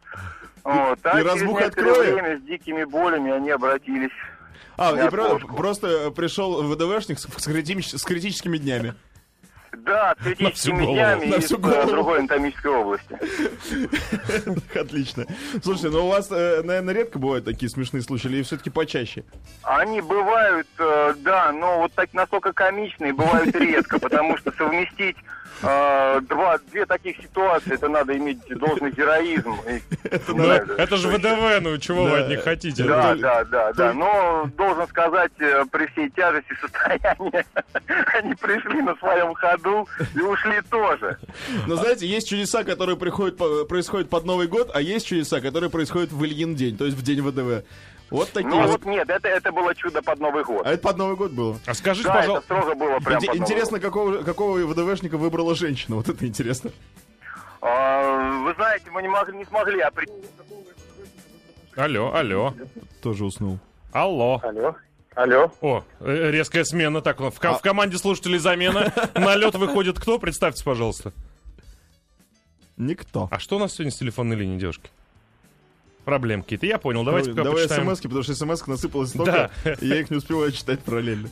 Вот. 0.65 0.99
А 1.05 1.19
И 1.21 1.23
через 1.25 1.43
некоторое 1.43 1.67
откроет? 1.91 2.15
время 2.15 2.39
с 2.39 2.43
дикими 2.43 2.85
болями 2.85 3.33
они 3.33 3.51
обратились. 3.51 4.11
а, 4.77 4.93
и 5.07 5.11
про- 5.11 5.39
просто 5.39 6.11
пришел 6.11 6.63
ВДВшник 6.63 7.19
с, 7.19 7.27
критими- 7.47 7.83
с 7.83 8.03
критическими 8.05 8.57
днями. 8.59 8.95
Да, 9.73 10.15
с 10.21 10.25
критическими 10.25 10.79
голову. 10.81 10.95
днями 10.95 11.27
На 11.27 11.35
из 11.37 11.45
всю 11.45 11.59
голову. 11.59 11.91
другой 11.91 12.19
анатомической 12.19 12.71
области. 12.73 13.17
Отлично. 14.79 15.27
Слушайте, 15.63 15.91
ну 15.91 16.07
у 16.07 16.09
вас, 16.09 16.29
э, 16.31 16.63
наверное, 16.63 16.95
редко 16.95 17.19
бывают 17.19 17.45
такие 17.45 17.69
смешные 17.71 18.03
случаи, 18.03 18.29
или 18.29 18.43
все-таки 18.43 18.71
почаще? 18.71 19.25
Они 19.63 20.01
бывают, 20.01 20.67
э, 20.79 21.15
да, 21.19 21.53
но 21.53 21.79
вот 21.79 21.93
так 21.95 22.13
настолько 22.13 22.53
комичные 22.53 23.13
бывают 23.13 23.55
редко, 23.55 23.99
потому 23.99 24.37
что 24.39 24.53
совместить 24.53 25.17
э, 25.63 26.21
два, 26.29 26.59
две 26.71 26.87
таких 26.87 27.17
ситуации, 27.19 27.75
это 27.75 27.89
надо 27.89 28.17
иметь 28.17 28.39
должный 28.59 28.91
героизм. 28.91 29.57
Это 30.07 30.97
же. 30.97 31.09
ВДВ, 31.09 31.61
ну 31.63 31.79
чего 31.79 32.05
вы 32.05 32.11
Да. 32.11 32.23
от 32.25 32.29
них 32.29 32.43
хотите? 32.43 32.85
Да, 32.85 33.15
да, 33.15 33.45
да, 33.45 33.73
да. 33.73 33.93
Но 33.93 34.49
должен 34.57 34.87
сказать, 34.89 35.33
э, 35.41 35.65
при 35.71 35.87
всей 35.89 36.11
тяжести 36.11 36.55
состояния, 36.61 37.45
они 38.19 38.35
пришли 38.35 38.83
на 38.83 38.95
своем 38.97 39.35
ходу 39.35 39.89
и 40.15 40.21
ушли 40.21 40.61
тоже. 40.71 41.19
Но 41.67 41.77
знаете, 41.77 42.07
есть 42.07 42.29
чудеса, 42.29 42.65
которые 42.65 42.97
приходят, 42.97 43.37
по- 43.37 43.65
происходят 43.65 44.09
под 44.09 44.25
Новый 44.25 44.47
год, 44.47 44.71
а 44.75 44.81
есть 44.81 45.07
чудеса, 45.07 45.41
которые 45.41 45.71
происходят 45.71 46.11
в 46.13 46.25
Ильин 46.25 46.55
день, 46.55 46.77
то 46.77 46.85
есть 46.85 46.97
в 46.97 47.03
день 47.03 47.21
ВДВ. 47.23 47.65
Вот 48.11 48.31
такие 48.33 48.49
Ну 48.51 48.67
вот. 48.67 48.85
нет, 48.85 49.09
это, 49.09 49.29
это 49.29 49.53
было 49.53 49.75
чудо 49.75 50.03
под 50.03 50.19
Новый 50.19 50.43
год. 50.45 50.67
А 50.67 50.73
это 50.73 50.83
под 50.83 50.97
Новый 50.97 51.17
год 51.17 51.31
было. 51.33 51.59
А 51.67 51.75
скажите, 51.75 52.09
Да, 52.09 52.15
это 52.15 52.21
пожалуйста, 52.41 52.45
строго 52.45 52.75
было 52.75 52.99
прям 52.99 53.23
Новый 53.23 53.39
интересно, 53.39 53.79
год. 53.79 53.83
какого, 53.83 54.23
какого 54.23 54.59
ВДВшника 54.59 55.17
выбрала 55.17 55.55
женщина. 55.55 55.97
Вот 55.97 56.09
это 56.09 56.27
интересно. 56.27 56.71
А, 57.63 58.41
Вы 58.43 58.55
знаете, 58.55 58.91
мы 58.91 59.03
не, 59.03 59.09
могли, 59.09 59.37
не 59.37 59.45
смогли 59.45 59.81
определить. 59.81 60.25
алло, 61.77 62.13
алло, 62.15 62.55
Тоже 63.03 63.25
уснул. 63.25 63.59
алло. 63.93 64.41
Алло. 64.43 64.75
Алло. 65.15 65.53
О, 65.61 65.85
э, 66.01 66.31
резкая 66.31 66.65
смена. 66.65 67.03
Так, 67.03 67.21
в, 67.21 67.27
А. 67.27 67.31
ко- 67.33 67.55
в 67.59 67.61
команде 67.63 67.99
слушателей 67.99 68.39
замена. 68.39 68.93
На 69.15 69.35
лед 69.37 69.55
выходит 69.57 69.99
кто? 70.01 70.19
Представьте, 70.19 70.65
пожалуйста. 70.65 71.13
Никто. 72.77 73.29
А 73.31 73.39
что 73.39 73.57
у 73.57 73.59
нас 73.59 73.75
сегодня 73.75 73.91
с 73.93 73.97
телефонной 73.97 74.37
линией, 74.37 74.59
девушки? 74.59 74.89
Проблемы 76.11 76.43
какие-то. 76.43 76.67
Я 76.67 76.79
понял. 76.79 77.05
Давайте 77.05 77.33
Давай 77.33 77.53
почитаем. 77.53 77.89
смс 77.89 78.01
потому 78.01 78.23
что 78.25 78.35
смс 78.35 78.67
насыпалось 78.67 79.11
столько, 79.11 79.51
Да. 79.65 79.73
и 79.75 79.87
я 79.87 80.01
их 80.01 80.11
не 80.11 80.17
успеваю 80.17 80.51
читать 80.51 80.81
параллельно. 80.81 81.29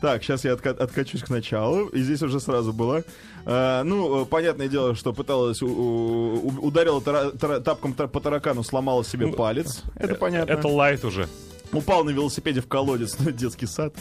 Так, 0.00 0.22
сейчас 0.22 0.44
я 0.44 0.52
отка- 0.52 0.70
откачусь 0.78 1.22
к 1.24 1.28
началу, 1.30 1.86
и 1.88 2.00
здесь 2.00 2.22
уже 2.22 2.38
сразу 2.38 2.72
было. 2.72 3.02
А, 3.44 3.82
ну, 3.82 4.22
э, 4.22 4.26
понятное 4.26 4.68
дело, 4.68 4.94
что 4.94 5.12
пыталась, 5.12 5.60
у- 5.62 5.66
у- 5.68 6.60
ударила 6.64 7.00
тара- 7.00 7.32
тара- 7.32 7.58
тапком 7.58 7.92
тар- 7.92 8.06
по 8.06 8.20
таракану, 8.20 8.62
сломала 8.62 9.04
себе 9.04 9.26
Ну, 9.26 9.32
палец. 9.32 9.82
Это 9.96 10.14
понятно. 10.14 10.52
Это 10.52 10.68
лайт 10.68 11.04
уже. 11.04 11.28
Упал 11.72 12.04
на 12.04 12.10
велосипеде 12.10 12.60
в 12.60 12.68
колодец, 12.68 13.16
ну, 13.18 13.32
детский 13.32 13.66
сад. 13.66 13.92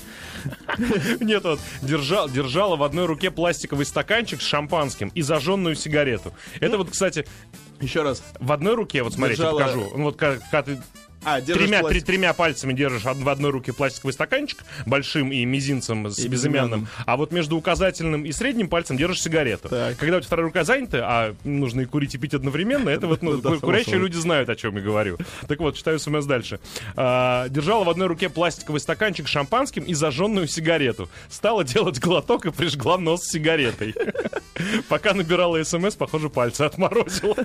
Нет, 1.20 1.44
вот 1.44 1.60
держал, 1.82 2.30
держала 2.30 2.76
в 2.76 2.84
одной 2.84 3.08
руке 3.08 3.32
пластиковый 3.32 3.86
стаканчик 3.86 4.42
с 4.42 4.46
шампанским 4.46 5.10
и 5.16 5.22
зажженную 5.24 5.76
сигарету. 5.76 6.32
Это 6.60 6.78
вот, 6.78 6.92
кстати, 6.92 7.26
Еще 7.80 8.02
раз. 8.04 8.24
в 8.40 8.52
одной 8.52 8.76
руке, 8.76 9.04
вот 9.04 9.14
смотрите, 9.14 9.42
Держала- 9.42 9.60
покажу. 9.60 9.92
Ну, 9.96 10.04
вот 10.06 10.16
как, 10.18 10.40
когда 10.52 10.64
ты 10.64 10.82
А, 11.24 11.42
тремя, 11.42 11.82
пластик. 11.82 12.06
тремя 12.06 12.34
пальцами 12.34 12.74
держишь 12.74 13.04
в 13.04 13.30
одной 13.30 13.52
руке 13.52 13.74
пластиковый 13.74 14.14
стаканчик, 14.14 14.60
большим 14.86 15.32
и 15.32 15.44
мизинцем 15.46 16.08
с 16.08 16.20
И 16.20 16.28
безымянным, 16.28 16.82
безымянным. 16.82 16.88
а 17.06 17.18
вот 17.18 17.32
между 17.32 17.58
указательным 17.58 18.26
и 18.26 18.32
средним 18.32 18.70
пальцем 18.70 18.98
держишь 18.98 19.22
сигарету. 19.24 19.70
Так. 19.70 19.98
Когда 19.98 20.18
у 20.18 20.20
тебя 20.20 20.28
вторая 20.28 20.46
рука 20.46 20.64
занята, 20.64 21.00
а 21.04 21.36
нужно 21.44 21.82
и 21.82 21.86
курить, 21.86 22.16
и 22.16 22.18
пить 22.18 22.34
одновременно, 22.34 22.90
это 22.90 23.08
вот, 23.08 23.22
ну, 23.22 23.42
курящие 23.60 23.98
люди 23.98 24.16
знают, 24.16 24.50
о 24.50 24.56
чем 24.56 24.76
я 24.78 24.82
говорю. 24.82 25.18
Так 25.48 25.60
вот, 25.60 25.76
читаю 25.76 26.00
смс 26.00 26.26
дальше. 26.26 26.60
А, 26.96 27.50
держала 27.50 27.84
в 27.84 27.90
одной 27.90 28.08
руке 28.08 28.30
пластиковый 28.30 28.80
стаканчик 28.80 29.28
с 29.28 29.32
шампанским 29.32 29.84
и 29.84 29.94
зажженную 29.94 30.48
сигарету. 30.48 31.10
Стала 31.30 31.64
делать 31.64 32.00
глоток 32.00 32.46
и 32.46 32.52
прижгла 32.52 32.98
нос 32.98 33.26
сигаретой. 33.26 33.94
Пока 34.90 35.14
набирала 35.14 35.62
смс, 35.64 35.96
похоже, 35.96 36.30
пальцы 36.30 36.62
отморозила. 36.62 37.36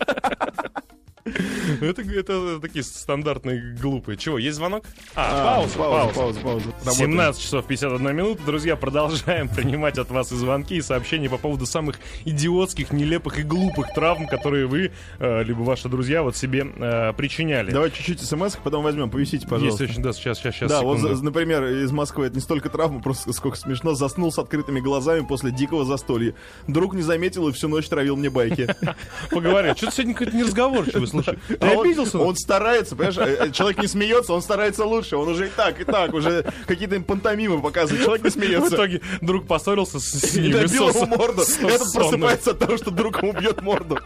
Это, 1.83 2.03
это 2.03 2.61
такие 2.61 2.83
стандартные 2.85 3.75
глупые. 3.81 4.17
Чего, 4.17 4.39
есть 4.39 4.57
звонок? 4.57 4.85
А, 5.15 5.57
А, 5.57 5.57
пауза, 5.57 5.79
пауза. 5.79 6.15
пауза, 6.15 6.41
пауза. 6.41 6.67
Работаем. 6.85 6.95
17 7.11 7.43
часов 7.43 7.67
51 7.67 8.17
минута. 8.17 8.43
Друзья, 8.47 8.77
продолжаем 8.77 9.49
принимать 9.55 9.99
от 9.99 10.11
вас 10.11 10.31
и 10.33 10.37
звонки, 10.37 10.77
и 10.77 10.83
сообщения 10.83 11.29
по 11.29 11.39
поводу 11.39 11.67
самых 11.67 11.97
идиотских, 12.25 12.93
нелепых 12.93 13.39
и 13.39 13.43
глупых 13.43 13.93
травм, 13.95 14.27
которые 14.27 14.67
вы, 14.67 14.93
э, 15.19 15.43
либо 15.45 15.61
ваши 15.63 15.89
друзья, 15.89 16.23
вот 16.23 16.37
себе 16.37 16.67
э, 16.77 17.13
причиняли. 17.15 17.71
Давай 17.73 17.91
чуть-чуть 17.91 18.21
смс 18.21 18.57
потом 18.63 18.85
возьмем. 18.85 19.11
Повисите, 19.11 19.39
Есть 19.39 19.49
пожалуйста. 19.49 19.85
очень, 19.85 20.03
да, 20.03 20.13
сейчас, 20.13 20.39
сейчас, 20.39 20.55
сейчас, 20.55 20.71
Да, 20.71 20.83
вот, 20.83 20.99
секунду. 20.99 21.17
за- 21.17 21.25
например, 21.25 21.65
из 21.65 21.91
Москвы 21.93 22.27
это 22.27 22.37
не 22.37 22.41
столько 22.41 22.69
травма, 22.69 23.01
просто 23.03 23.33
сколько 23.33 23.57
смешно. 23.57 23.95
Заснул 23.95 24.31
с 24.33 24.39
открытыми 24.39 24.81
глазами 24.81 25.25
после 25.27 25.51
дикого 25.51 25.85
застолья. 25.85 26.35
Друг 26.69 26.95
не 26.95 27.03
заметил 27.03 27.49
и 27.49 27.53
всю 27.53 27.69
ночь 27.69 27.89
травил 27.89 28.17
мне 28.17 28.31
байки. 28.31 28.69
Поговорим. 29.31 29.77
Что-то 29.77 29.93
сегодня 29.97 30.15
какой-то 30.15 30.37
неразговорчивый, 30.37 31.07
слушай. 31.09 31.39
Он, 31.77 31.87
обиделся? 31.87 32.19
он 32.19 32.37
старается, 32.37 32.97
понимаешь, 32.97 33.19
э, 33.19 33.47
э, 33.47 33.51
человек 33.53 33.81
не 33.81 33.87
смеется, 33.87 34.33
он 34.33 34.43
старается 34.43 34.85
лучше, 34.85 35.17
он 35.17 35.29
уже 35.29 35.47
и 35.47 35.51
так, 35.51 35.81
и 35.81 35.85
так, 35.85 36.13
уже 36.15 36.45
какие-то 36.67 36.95
им 36.97 37.05
пантомимы 37.05 37.61
показывает, 37.61 38.05
человек 38.05 38.25
не 38.25 38.31
В 38.31 38.33
смеется. 38.33 38.75
итоге 38.75 39.01
друг 39.21 39.47
поссорился 39.47 39.99
с, 40.01 40.05
с 40.05 40.35
И 40.37 40.41
ним. 40.41 40.53
добил 40.53 40.89
ему 40.91 41.07
морду. 41.07 41.43
Этот 41.43 41.93
просыпается 41.93 42.51
от 42.53 42.59
того, 42.59 42.77
что 42.77 42.91
друг 42.91 43.23
ему 43.23 43.33
бьет 43.33 43.61
морду. 43.63 43.99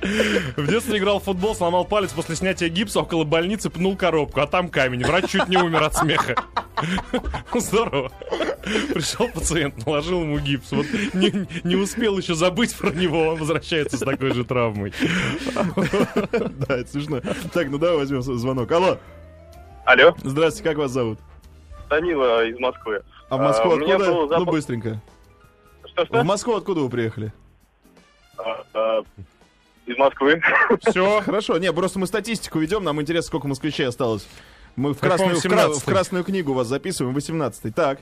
В 0.00 0.66
детстве 0.66 0.98
играл 0.98 1.20
в 1.20 1.24
футбол, 1.24 1.54
сломал 1.54 1.84
палец 1.84 2.12
после 2.12 2.34
снятия 2.34 2.68
гипса 2.68 3.00
около 3.00 3.24
больницы, 3.24 3.70
пнул 3.70 3.96
коробку, 3.96 4.40
а 4.40 4.46
там 4.46 4.68
камень. 4.68 5.04
Врач 5.04 5.30
чуть 5.30 5.48
не 5.48 5.58
умер 5.58 5.82
от 5.82 5.94
смеха. 5.94 6.34
Здорово. 7.54 8.10
Пришел 8.94 9.28
пациент, 9.28 9.84
наложил 9.84 10.22
ему 10.22 10.38
гипс. 10.38 10.72
Вот 10.72 10.86
не, 11.12 11.46
не 11.64 11.76
успел 11.76 12.16
еще 12.18 12.34
забыть 12.34 12.76
про 12.76 12.90
него, 12.90 13.28
он 13.28 13.38
возвращается 13.38 13.96
с 13.96 14.00
такой 14.00 14.32
же 14.32 14.44
травмой. 14.44 14.92
Да, 15.54 16.76
это 16.78 16.90
смешно. 16.90 17.20
Так, 17.52 17.68
ну 17.68 17.78
давай 17.78 17.98
возьмем 17.98 18.22
звонок. 18.22 18.70
Алло, 18.72 18.98
Алло, 19.84 20.14
здравствуйте, 20.22 20.68
как 20.68 20.78
вас 20.78 20.92
зовут? 20.92 21.18
Данила 21.88 22.46
из 22.46 22.58
Москвы. 22.58 23.02
А 23.28 23.36
в 23.36 23.40
Москву 23.40 23.72
А, 23.72 23.74
откуда? 23.74 24.38
Ну, 24.38 24.44
быстренько. 24.44 25.00
Что-что? 25.84 26.22
В 26.22 26.24
Москву 26.24 26.54
откуда 26.54 26.80
вы 26.80 26.88
приехали? 26.88 27.32
Из 29.90 29.98
Москвы. 29.98 30.40
Все. 30.88 31.20
Хорошо, 31.24 31.58
не, 31.58 31.72
просто 31.72 31.98
мы 31.98 32.06
статистику 32.06 32.58
ведем, 32.60 32.84
нам 32.84 33.00
интересно, 33.00 33.26
сколько 33.26 33.48
москвичей 33.48 33.86
осталось. 33.88 34.26
Мы 34.76 34.94
в 34.94 34.98
красную, 35.00 35.36
в, 35.36 35.42
кра- 35.42 35.66
17-й. 35.66 35.80
в 35.80 35.84
красную 35.84 36.24
книгу 36.24 36.52
вас 36.52 36.68
записываем, 36.68 37.16
18-й. 37.16 37.72
Так, 37.72 37.98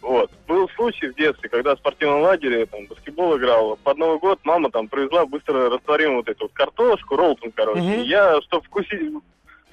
Вот. 0.00 0.30
Был 0.46 0.68
случай 0.76 1.08
в 1.08 1.14
детстве, 1.16 1.48
когда 1.48 1.74
в 1.74 1.78
спортивном 1.78 2.20
лагере 2.20 2.66
там 2.66 2.86
баскетбол 2.86 3.36
играл. 3.38 3.76
Под 3.82 3.98
Новый 3.98 4.18
год 4.20 4.38
мама 4.44 4.70
там 4.70 4.86
привезла 4.88 5.26
быстро 5.26 5.70
растворимую 5.70 6.18
вот 6.18 6.28
эту 6.28 6.44
вот 6.44 6.52
картошку, 6.52 7.16
роллтон, 7.16 7.50
короче. 7.52 7.80
Мгм. 7.80 7.92
И 8.02 8.06
Я, 8.06 8.40
чтобы 8.42 8.64
вкусить, 8.66 9.12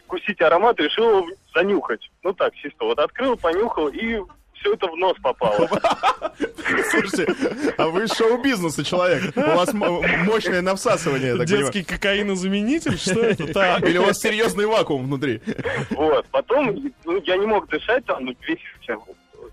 вкусить 0.05 0.41
аромат, 0.41 0.79
решил 0.79 1.27
занюхать. 1.53 2.09
Ну 2.23 2.33
так, 2.33 2.55
чисто. 2.55 2.85
Вот 2.85 2.97
открыл, 2.97 3.37
понюхал, 3.37 3.89
и 3.89 4.19
все 4.61 4.73
это 4.73 4.87
в 4.87 4.95
нос 4.95 5.17
попало. 5.21 5.67
слушайте, 6.91 7.33
а 7.77 7.87
вы 7.87 8.03
из 8.05 8.13
шоу-бизнеса 8.13 8.83
человек. 8.83 9.35
У 9.35 9.41
вас 9.41 9.73
мощное 9.73 10.61
на 10.61 10.75
всасывание, 10.75 11.31
я 11.31 11.37
так 11.37 11.47
Детский 11.47 11.83
кокаинозаменитель? 11.83 12.97
Что 12.97 13.21
это? 13.21 13.41
Так. 13.51 13.83
Или 13.83 13.97
у 13.97 14.03
вас 14.03 14.19
серьезный 14.19 14.65
вакуум 14.65 15.05
внутри. 15.05 15.41
Вот. 15.89 16.25
Потом 16.31 16.91
ну, 17.05 17.21
я 17.25 17.37
не 17.37 17.45
мог 17.45 17.67
дышать 17.67 18.05
там 18.05 18.25
ну, 18.25 18.35
весь 18.47 18.59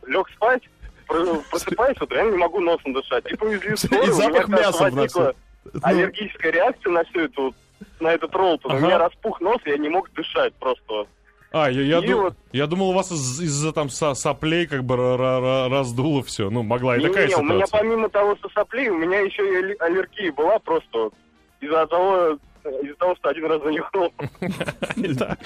лег 0.07 0.29
спать. 0.35 0.63
про- 1.07 1.41
Просыпаюсь, 1.51 1.97
вот 1.99 2.13
реально 2.13 2.33
не 2.33 2.39
могу 2.39 2.61
носом 2.61 2.93
дышать. 2.93 3.25
И 3.31 3.37
повезли 3.37 3.75
в 3.75 3.79
скорую, 3.79 4.07
И 4.07 4.11
у 4.11 4.15
меня, 4.15 4.27
запах 4.27 4.49
мяса 4.49 4.85
в 4.85 4.95
носу. 4.95 5.21
возникла 5.21 5.35
Ну, 5.73 5.81
аллергическая 5.83 6.53
реакция 6.53 6.93
на 6.93 7.05
всю 7.05 7.21
эту 7.21 7.55
на 8.01 8.09
этот. 8.13 8.35
Ага. 8.35 8.59
У 8.67 8.79
меня 8.79 8.99
распух 8.99 9.41
нос, 9.41 9.59
я 9.65 9.77
не 9.79 9.89
мог 9.89 10.13
дышать 10.13 10.55
просто. 10.55 11.07
А, 11.51 11.71
я, 11.71 11.81
я, 11.83 11.99
И 12.05 12.07
ду- 12.07 12.21
вот- 12.23 12.35
я 12.53 12.67
думал, 12.67 12.91
у 12.91 12.93
вас 12.93 13.11
из- 13.11 13.41
из-за 13.41 13.73
там 13.73 13.89
со- 13.89 14.15
соплей 14.15 14.67
как 14.67 14.85
бы 14.85 14.95
ра- 14.97 15.17
ра- 15.17 15.41
ра- 15.41 15.69
раздуло 15.71 16.23
все. 16.23 16.51
Ну, 16.51 16.63
могла 16.63 16.97
и 16.97 17.01
такая 17.01 17.27
Не-не-не, 17.27 17.37
у 17.41 17.45
меня 17.45 17.67
ситуация. 17.67 17.79
помимо 17.89 18.09
того, 18.11 18.37
что 18.37 18.49
соплей, 18.51 18.89
у 18.91 18.99
меня 18.99 19.21
еще 19.21 19.43
и 19.43 19.57
аллер- 19.63 19.77
аллергия 19.81 20.33
была 20.33 20.59
просто 20.59 21.11
из-за 21.61 21.87
того, 21.87 22.39
из-за 22.83 22.95
того, 22.97 23.17
что 23.17 23.31
один 23.31 23.47
раз 23.47 23.63
занюхал. 23.63 24.13
Да. 24.97 25.39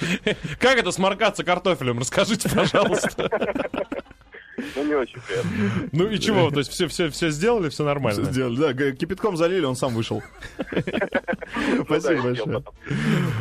Как 0.59 0.76
это 0.78 0.90
сморкаться 0.90 1.44
картофелем? 1.44 2.00
Расскажите, 2.00 2.49
пожалуйста. 2.49 3.28
Ну, 4.76 4.85
не 4.85 4.95
очень 4.95 5.21
приятно. 5.21 5.88
Ну 5.92 6.09
и 6.09 6.19
чего? 6.19 6.50
То 6.50 6.59
есть 6.59 6.71
все, 6.71 6.88
все, 6.88 7.11
все 7.11 7.31
сделали, 7.31 7.69
все 7.69 7.85
нормально. 7.85 8.25
Сделали, 8.25 8.57
да, 8.57 8.92
кипятком 8.92 9.37
залили, 9.37 9.64
он 9.64 9.76
сам 9.76 9.95
вышел. 9.95 10.23
Ну, 11.54 11.85
Спасибо 11.85 12.23
большое. 12.23 12.64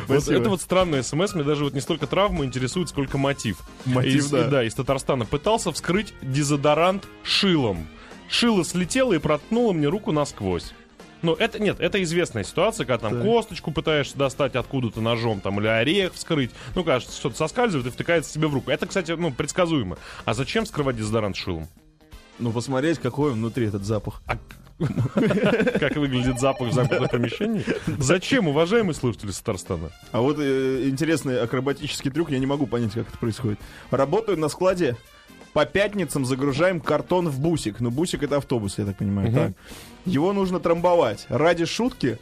Вот 0.07 0.27
это 0.27 0.49
вот 0.49 0.61
странный 0.61 1.03
смс, 1.03 1.33
мне 1.33 1.43
даже 1.43 1.63
вот 1.63 1.73
не 1.73 1.81
столько 1.81 2.07
травму 2.07 2.43
интересует, 2.43 2.89
сколько 2.89 3.17
мотив. 3.17 3.59
Мотив, 3.85 4.15
из, 4.15 4.29
да. 4.29 4.47
да. 4.47 4.63
из 4.63 4.73
Татарстана. 4.73 5.25
Пытался 5.25 5.71
вскрыть 5.71 6.13
дезодорант 6.21 7.07
шилом. 7.23 7.87
Шило 8.29 8.63
слетело 8.63 9.13
и 9.13 9.17
проткнуло 9.17 9.73
мне 9.73 9.87
руку 9.87 10.11
насквозь. 10.11 10.73
Ну, 11.21 11.33
это 11.35 11.59
нет, 11.61 11.79
это 11.79 12.01
известная 12.03 12.43
ситуация, 12.43 12.85
когда 12.85 13.09
там 13.09 13.17
Так. 13.17 13.23
косточку 13.23 13.71
пытаешься 13.71 14.17
достать 14.17 14.55
откуда-то 14.55 15.01
ножом, 15.01 15.39
там, 15.39 15.59
или 15.59 15.67
орех 15.67 16.13
вскрыть. 16.13 16.51
Ну, 16.75 16.83
кажется, 16.83 17.15
что-то 17.15 17.37
соскальзывает 17.37 17.87
и 17.87 17.91
втыкается 17.91 18.33
тебе 18.33 18.47
в 18.47 18.53
руку. 18.53 18.71
Это, 18.71 18.87
кстати, 18.87 19.11
ну, 19.11 19.31
предсказуемо. 19.31 19.97
А 20.25 20.33
зачем 20.33 20.65
вскрывать 20.65 20.97
дезодорант 20.97 21.35
шилом? 21.35 21.67
Ну, 22.39 22.51
посмотреть, 22.51 22.97
какой 22.99 23.31
внутри 23.33 23.67
этот 23.67 23.83
запах. 23.85 24.23
А 24.25 24.37
как 25.79 25.95
выглядит 25.95 26.39
запах 26.39 26.69
в 26.69 26.73
замкнутом 26.73 27.07
помещении? 27.09 27.63
Зачем, 27.99 28.47
уважаемые 28.47 28.95
слушатели 28.95 29.31
Татарстана? 29.31 29.91
А 30.11 30.21
вот 30.21 30.37
э, 30.39 30.89
интересный 30.89 31.39
акробатический 31.39 32.09
трюк, 32.09 32.31
я 32.31 32.39
не 32.39 32.47
могу 32.47 32.65
понять, 32.65 32.93
как 32.93 33.07
это 33.09 33.17
происходит. 33.19 33.59
Работаю 33.91 34.39
на 34.39 34.49
складе, 34.49 34.97
по 35.53 35.65
пятницам 35.65 36.25
загружаем 36.25 36.79
картон 36.79 37.29
в 37.29 37.39
бусик. 37.39 37.79
Ну, 37.79 37.91
бусик 37.91 38.23
это 38.23 38.37
автобус, 38.37 38.77
я 38.77 38.85
так 38.85 38.97
понимаю. 38.97 39.29
Мгм. 39.29 39.37
Так. 39.37 39.51
Его 40.05 40.33
нужно 40.33 40.59
трамбовать. 40.59 41.25
Ради 41.29 41.65
шутки 41.65 42.17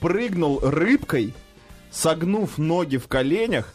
прыгнул 0.00 0.60
рыбкой, 0.60 1.34
согнув 1.90 2.58
ноги 2.58 2.96
в 2.96 3.08
коленях 3.08 3.74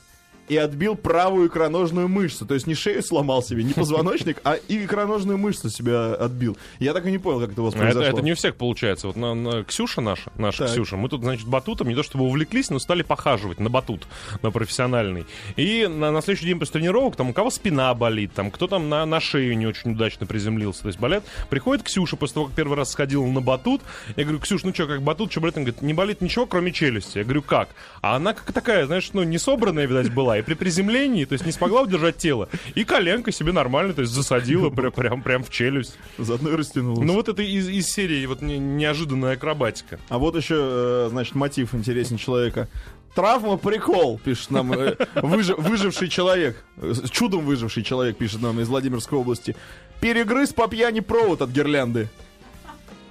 и 0.49 0.57
отбил 0.57 0.95
правую 0.95 1.47
икроножную 1.47 2.07
мышцу. 2.07 2.45
То 2.45 2.55
есть 2.55 2.67
не 2.67 2.73
шею 2.75 3.01
сломал 3.03 3.41
себе, 3.43 3.63
не 3.63 3.73
позвоночник, 3.73 4.37
а 4.43 4.55
и 4.55 4.83
икроножную 4.83 5.37
мышцу 5.37 5.69
себя 5.69 6.13
отбил. 6.15 6.57
Я 6.79 6.93
так 6.93 7.05
и 7.05 7.11
не 7.11 7.17
понял, 7.19 7.39
как 7.39 7.51
это 7.51 7.61
у 7.61 7.65
вас 7.65 7.73
А 7.75 7.77
Это, 7.77 7.85
произошло. 7.85 8.09
это 8.17 8.21
не 8.25 8.31
у 8.31 8.35
всех 8.35 8.55
получается. 8.55 9.07
Вот 9.07 9.15
на, 9.15 9.33
на- 9.35 9.63
Ксюша 9.63 10.01
наша, 10.01 10.31
наша 10.37 10.63
Так. 10.65 10.71
Ксюша, 10.71 10.97
мы 10.97 11.07
тут, 11.07 11.21
значит, 11.21 11.47
батутом 11.47 11.87
не 11.87 11.95
то 11.95 12.03
чтобы 12.03 12.25
увлеклись, 12.25 12.69
но 12.69 12.79
стали 12.79 13.03
похаживать 13.03 13.59
на 13.59 13.69
батут, 13.69 14.07
на 14.41 14.51
профессиональный. 14.51 15.25
И 15.55 15.87
на, 15.87 16.11
на 16.11 16.21
следующий 16.21 16.47
день 16.47 16.59
после 16.59 16.73
тренировок, 16.79 17.15
там, 17.15 17.29
у 17.29 17.33
кого 17.33 17.51
спина 17.51 17.93
болит, 17.93 18.33
там, 18.33 18.49
кто 18.51 18.67
там 18.67 18.89
на, 18.89 19.05
на 19.05 19.19
шею 19.19 19.57
не 19.57 19.67
очень 19.67 19.91
удачно 19.91 20.25
приземлился, 20.25 20.81
то 20.81 20.87
есть 20.87 20.99
болят. 20.99 21.23
Приходит 21.49 21.83
Ксюша 21.85 22.15
после 22.15 22.33
того, 22.35 22.45
как 22.47 22.55
первый 22.55 22.75
раз 22.75 22.91
сходила 22.91 23.25
на 23.25 23.41
батут. 23.41 23.81
Я 24.15 24.23
говорю, 24.23 24.39
Ксюш, 24.39 24.63
ну 24.63 24.73
что, 24.73 24.87
как 24.87 25.03
батут, 25.03 25.31
что 25.31 25.41
болит? 25.41 25.57
Она 25.57 25.65
говорит, 25.65 25.81
не 25.83 25.93
болит 25.93 26.21
ничего, 26.21 26.45
кроме 26.47 26.71
челюсти. 26.71 27.19
Я 27.19 27.23
говорю, 27.23 27.43
как? 27.43 27.69
А 28.01 28.15
она 28.15 28.33
как 28.33 28.51
такая, 28.51 28.85
знаешь, 28.87 29.09
ну, 29.13 29.21
не 29.23 29.37
собранная, 29.37 29.85
видать, 29.85 30.11
была. 30.11 30.38
И 30.39 30.41
при 30.41 30.53
приземлении, 30.55 31.25
то 31.25 31.33
есть 31.33 31.45
не 31.45 31.51
смогла 31.51 31.81
удержать 31.83 32.17
тело. 32.17 32.49
И 32.75 32.83
коленка 32.83 33.31
себе 33.31 33.51
нормально, 33.51 33.93
то 33.93 34.01
есть 34.01 34.13
засадила 34.13 34.69
прям, 34.71 34.91
прям, 34.91 35.21
прям 35.21 35.43
в 35.43 35.49
челюсть. 35.49 35.97
Заодно 36.17 36.49
и 36.51 36.55
растянулось. 36.55 37.05
Ну 37.05 37.13
вот 37.13 37.29
это 37.29 37.41
из, 37.41 37.67
из 37.67 37.87
серии 37.87 38.25
вот 38.25 38.41
не- 38.41 38.57
неожиданная 38.59 39.33
акробатика. 39.33 39.99
А 40.09 40.17
вот 40.17 40.35
еще, 40.35 40.55
э, 40.57 41.07
значит, 41.11 41.35
мотив 41.35 41.73
интересен 41.75 42.17
человека. 42.17 42.67
Травма 43.15 43.57
прикол, 43.57 44.19
пишет 44.23 44.51
нам 44.51 44.71
э, 44.73 44.95
выжи- 45.15 45.55
выживший 45.59 46.09
человек. 46.09 46.63
Э, 46.77 46.93
Чудом 47.11 47.45
выживший 47.45 47.83
человек, 47.83 48.17
пишет 48.17 48.41
нам 48.41 48.59
из 48.59 48.67
Владимирской 48.67 49.17
области. 49.17 49.55
Перегрыз 49.99 50.53
по 50.53 50.67
пьяни 50.67 50.99
провод 51.01 51.41
от 51.41 51.49
гирлянды. 51.49 52.09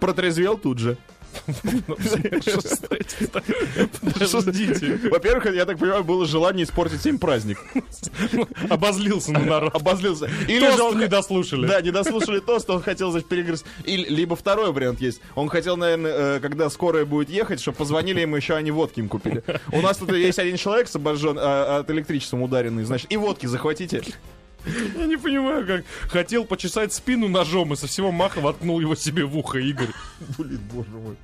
Протрезвел 0.01 0.57
тут 0.57 0.79
же. 0.79 0.97
Подождите. 4.01 5.01
Во-первых, 5.11 5.55
я 5.55 5.65
так 5.65 5.79
понимаю, 5.79 6.05
было 6.05 6.27
желание 6.27 6.65
испортить 6.65 7.05
им 7.07 7.19
праздник. 7.19 7.59
Обозлился 8.69 9.33
на 9.33 9.41
народ. 9.41 9.75
Обозлился. 9.75 10.31
Или 10.47 10.67
Тост 10.67 10.77
же 10.77 10.83
он 10.83 10.99
не 10.99 11.07
дослушали. 11.07 11.67
Да, 11.67 11.81
не 11.81 11.91
дослушали 11.91 12.41
тост, 12.41 12.69
он 12.71 12.83
хотел, 12.83 13.11
значит, 13.11 13.29
перегрызть. 13.29 13.65
Или, 13.85 14.09
либо 14.09 14.37
второй 14.37 14.73
вариант 14.73 15.01
есть. 15.01 15.21
Он 15.35 15.49
хотел, 15.49 15.77
наверное, 15.77 16.37
э, 16.37 16.41
когда 16.41 16.71
скорая 16.71 17.05
будет 17.05 17.31
ехать, 17.31 17.61
чтобы 17.61 17.79
позвонили 17.79 18.21
ему 18.21 18.37
еще, 18.37 18.55
они 18.55 18.71
водки 18.71 19.01
им 19.01 19.09
купили. 19.09 19.43
У 19.73 19.81
нас 19.81 19.97
тут 19.97 20.13
есть 20.13 20.39
один 20.39 20.57
человек 20.57 20.89
с 20.89 20.97
обожжен, 20.97 21.39
а, 21.39 21.79
от 21.81 21.91
электричеством 21.91 22.43
ударенный, 22.43 22.85
значит, 22.85 23.11
и 23.13 23.17
водки 23.17 23.47
захватите. 23.47 24.03
Я 24.97 25.07
не 25.07 25.17
понимаю, 25.17 25.67
как 25.67 25.85
хотел 26.11 26.45
почесать 26.45 26.93
спину 26.93 27.29
ножом 27.29 27.73
и 27.73 27.77
со 27.77 27.87
всего 27.87 28.11
маха 28.13 28.41
воткнул 28.41 28.81
его 28.81 28.95
себе 28.95 29.25
в 29.25 29.37
ухо, 29.37 29.59
Игорь. 29.59 29.91
Блин, 30.37 30.61
боже 30.73 30.91
мой. 30.91 31.17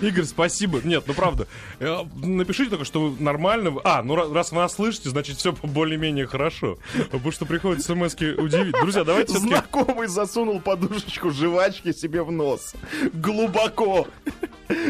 Игорь, 0.00 0.24
спасибо. 0.24 0.80
Нет, 0.82 1.04
ну 1.06 1.12
правда. 1.12 1.46
Э, 1.78 1.98
Напишите 2.16 2.70
только, 2.70 2.86
что 2.86 3.02
вы 3.10 3.22
нормально. 3.22 3.74
А, 3.84 4.02
ну 4.02 4.14
ра- 4.16 4.32
раз 4.32 4.50
вы 4.50 4.58
нас 4.58 4.72
слышите, 4.74 5.10
значит 5.10 5.36
все 5.36 5.52
более-менее 5.52 6.26
хорошо. 6.26 6.78
Потому 7.10 7.30
что 7.32 7.44
приходят 7.44 7.82
смс 7.82 8.14
удивить. 8.14 8.74
Друзья, 8.80 9.04
давайте 9.04 9.32
все-таки... 9.32 9.50
Знакомый 9.50 10.08
засунул 10.08 10.60
подушечку 10.60 11.30
жвачки 11.30 11.92
себе 11.92 12.22
в 12.22 12.32
нос. 12.32 12.74
Глубоко. 13.12 14.08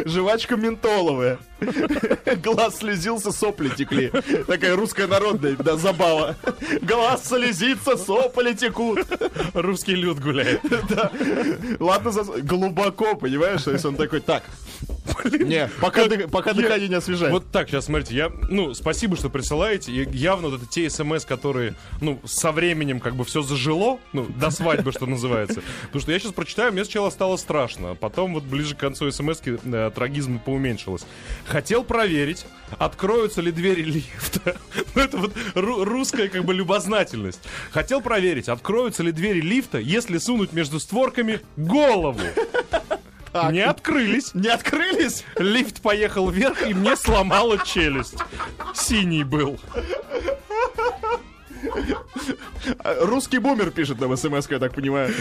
Жвачка 0.05 0.57
ментоловая. 0.57 1.39
Глаз 2.43 2.79
слезился, 2.79 3.33
сопли 3.33 3.69
текли. 3.71 4.11
Такая 4.47 4.77
русская 4.77 5.07
народная, 5.07 5.57
да, 5.57 5.77
забава. 5.77 6.37
Глаз 6.83 7.27
слезится, 7.29 7.97
сопли 7.97 8.53
текут. 8.55 9.01
Русский 9.55 9.95
люд 9.95 10.21
гуляет. 10.21 10.61
Ладно, 11.81 12.11
зас- 12.11 12.41
глубоко, 12.43 13.15
понимаешь? 13.15 13.63
То 13.63 13.73
есть 13.73 13.85
он 13.85 13.97
такой, 13.97 14.21
так, 14.21 14.43
не, 15.25 15.69
пока, 15.81 16.07
дых- 16.07 16.29
пока 16.29 16.53
дыхание 16.53 16.89
не 16.89 16.95
освежает. 16.95 17.33
Вот 17.33 17.51
так, 17.51 17.69
сейчас, 17.69 17.87
смотрите, 17.87 18.15
я, 18.15 18.31
ну, 18.49 18.75
спасибо, 18.75 19.17
что 19.17 19.31
присылаете. 19.31 19.93
И 19.93 20.09
явно 20.17 20.49
вот 20.49 20.61
это 20.63 20.71
те 20.71 20.89
смс, 20.91 21.25
которые, 21.25 21.75
ну, 22.01 22.21
со 22.25 22.53
временем 22.53 23.01
как 23.01 23.15
бы 23.17 23.25
все 23.25 23.43
зажило, 23.43 23.99
ну, 24.13 24.25
до 24.27 24.51
свадьбы, 24.51 24.93
что 24.93 25.07
называется. 25.07 25.63
Потому 25.87 26.01
что 26.03 26.13
я 26.13 26.19
сейчас 26.19 26.33
прочитаю, 26.33 26.73
мне 26.73 26.85
сначала 26.85 27.11
стало 27.11 27.37
страшно. 27.37 27.91
а 27.91 27.95
Потом 27.95 28.35
вот 28.35 28.45
ближе 28.45 28.75
к 28.75 28.79
концу 28.79 29.11
смс 29.11 29.41
э, 29.45 29.91
трагизм 29.95 30.39
поуменьшилось. 30.39 31.05
Хотел 31.47 31.85
проверить, 31.85 32.47
откроются 32.79 33.41
ли 33.41 33.53
двери 33.53 33.83
лифта. 33.83 34.57
Ну, 34.95 35.03
это 35.03 35.17
вот 35.19 35.33
ру- 35.55 35.85
русская 35.85 36.29
как 36.29 36.45
бы 36.45 36.55
любознательность. 36.55 37.41
Хотел 37.73 38.01
проверить, 38.01 38.49
откроются 38.49 39.03
ли 39.03 39.13
двери 39.13 39.41
лифта, 39.41 39.79
если 39.79 40.19
сунуть 40.19 40.53
между 40.53 40.81
створками 40.81 41.41
голову. 41.57 42.21
Не 43.51 43.61
открылись. 43.61 44.35
Не 44.35 44.49
открылись? 44.49 45.25
Лифт 45.37 45.81
поехал 45.83 46.31
вверх, 46.31 46.67
и 46.67 46.75
мне 46.75 46.97
сломала 46.97 47.59
челюсть. 47.59 48.17
Синий 48.75 49.25
был. 49.25 49.59
А, 52.81 53.05
Русский 53.07 53.39
бумер 53.39 53.71
пишет 53.71 54.01
нам 54.01 54.17
смс, 54.17 54.49
я 54.51 54.59
так 54.59 54.75
понимаю. 54.75 55.13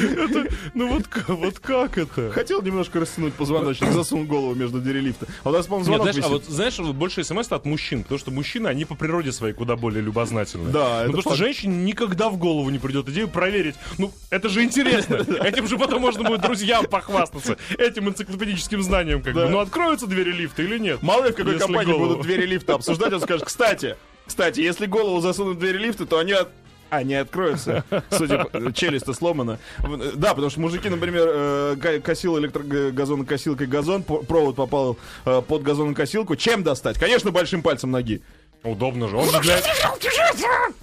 Ну 0.73 0.87
вот, 0.89 1.03
вот 1.27 1.59
как 1.59 1.97
это? 1.97 2.31
Хотел 2.31 2.61
немножко 2.61 2.99
растянуть 2.99 3.33
позвоночник, 3.33 3.91
засунул 3.91 4.25
голову 4.25 4.55
между 4.55 4.79
двери 4.79 4.99
лифта. 4.99 5.27
А 5.43 5.49
у 5.49 5.51
нас, 5.51 5.67
по-моему, 5.67 5.89
Нет, 5.89 5.97
звонок 5.97 6.13
знаешь, 6.13 6.25
а 6.25 6.29
вот 6.29 6.45
знаешь, 6.45 6.79
вот 6.79 6.95
больше 6.95 7.23
смс 7.23 7.51
от 7.51 7.65
мужчин, 7.65 8.03
потому 8.03 8.19
что 8.19 8.31
мужчины, 8.31 8.67
они 8.67 8.85
по 8.85 8.95
природе 8.95 9.31
своей 9.31 9.53
куда 9.53 9.75
более 9.75 10.01
любознательны. 10.01 10.71
Да, 10.71 10.79
Ну, 10.79 10.95
это 10.95 11.05
потому 11.05 11.21
что 11.21 11.29
факт. 11.31 11.39
женщине 11.39 11.77
никогда 11.83 12.29
в 12.29 12.37
голову 12.37 12.69
не 12.69 12.79
придет 12.79 13.07
идею 13.09 13.27
проверить. 13.27 13.75
Ну, 13.97 14.11
это 14.29 14.49
же 14.49 14.63
интересно. 14.63 15.15
Этим 15.43 15.67
же 15.67 15.77
потом 15.77 16.01
можно 16.01 16.23
будет 16.23 16.41
друзьям 16.41 16.85
похвастаться. 16.85 17.57
Этим 17.77 18.09
энциклопедическим 18.09 18.81
знанием, 18.81 19.21
как 19.21 19.33
бы. 19.33 19.41
Да. 19.41 19.49
Ну, 19.49 19.59
откроются 19.59 20.07
двери 20.07 20.31
лифта 20.31 20.63
или 20.63 20.77
нет? 20.77 21.01
Мало 21.01 21.25
ли 21.25 21.31
в 21.31 21.35
какой 21.35 21.57
компании 21.57 21.91
голову. 21.93 22.07
будут 22.09 22.23
двери 22.23 22.45
лифта 22.45 22.75
обсуждать, 22.75 23.13
он 23.13 23.21
скажет, 23.21 23.45
кстати, 23.45 23.95
кстати, 24.27 24.59
если 24.61 24.85
голову 24.85 25.19
засунут 25.21 25.57
в 25.57 25.59
двери 25.59 25.77
лифта, 25.77 26.05
то 26.05 26.19
они 26.19 26.33
от... 26.33 26.49
А, 26.89 27.03
не 27.03 27.15
откроются. 27.15 27.83
Судя 28.11 28.45
по... 28.45 28.71
Челюсть-то 28.71 29.13
сломана. 29.13 29.59
В- 29.79 30.15
Да, 30.15 30.29
потому 30.29 30.49
что 30.49 30.61
мужики, 30.61 30.87
например, 30.89 31.27
э, 31.29 31.99
косил 32.03 32.37
электрогазонокосилкой 32.39 33.67
газон, 33.67 34.03
провод 34.03 34.55
попал 34.55 34.97
э, 35.25 35.41
под 35.41 35.63
газонокосилку. 35.63 36.35
Чем 36.37 36.63
достать? 36.63 36.97
Конечно, 36.97 37.31
большим 37.31 37.61
пальцем 37.61 37.91
ноги. 37.91 38.21
Удобно 38.63 39.07
же. 39.07 39.17
Он 39.17 39.29
же 39.29 39.39
для... 39.41 39.57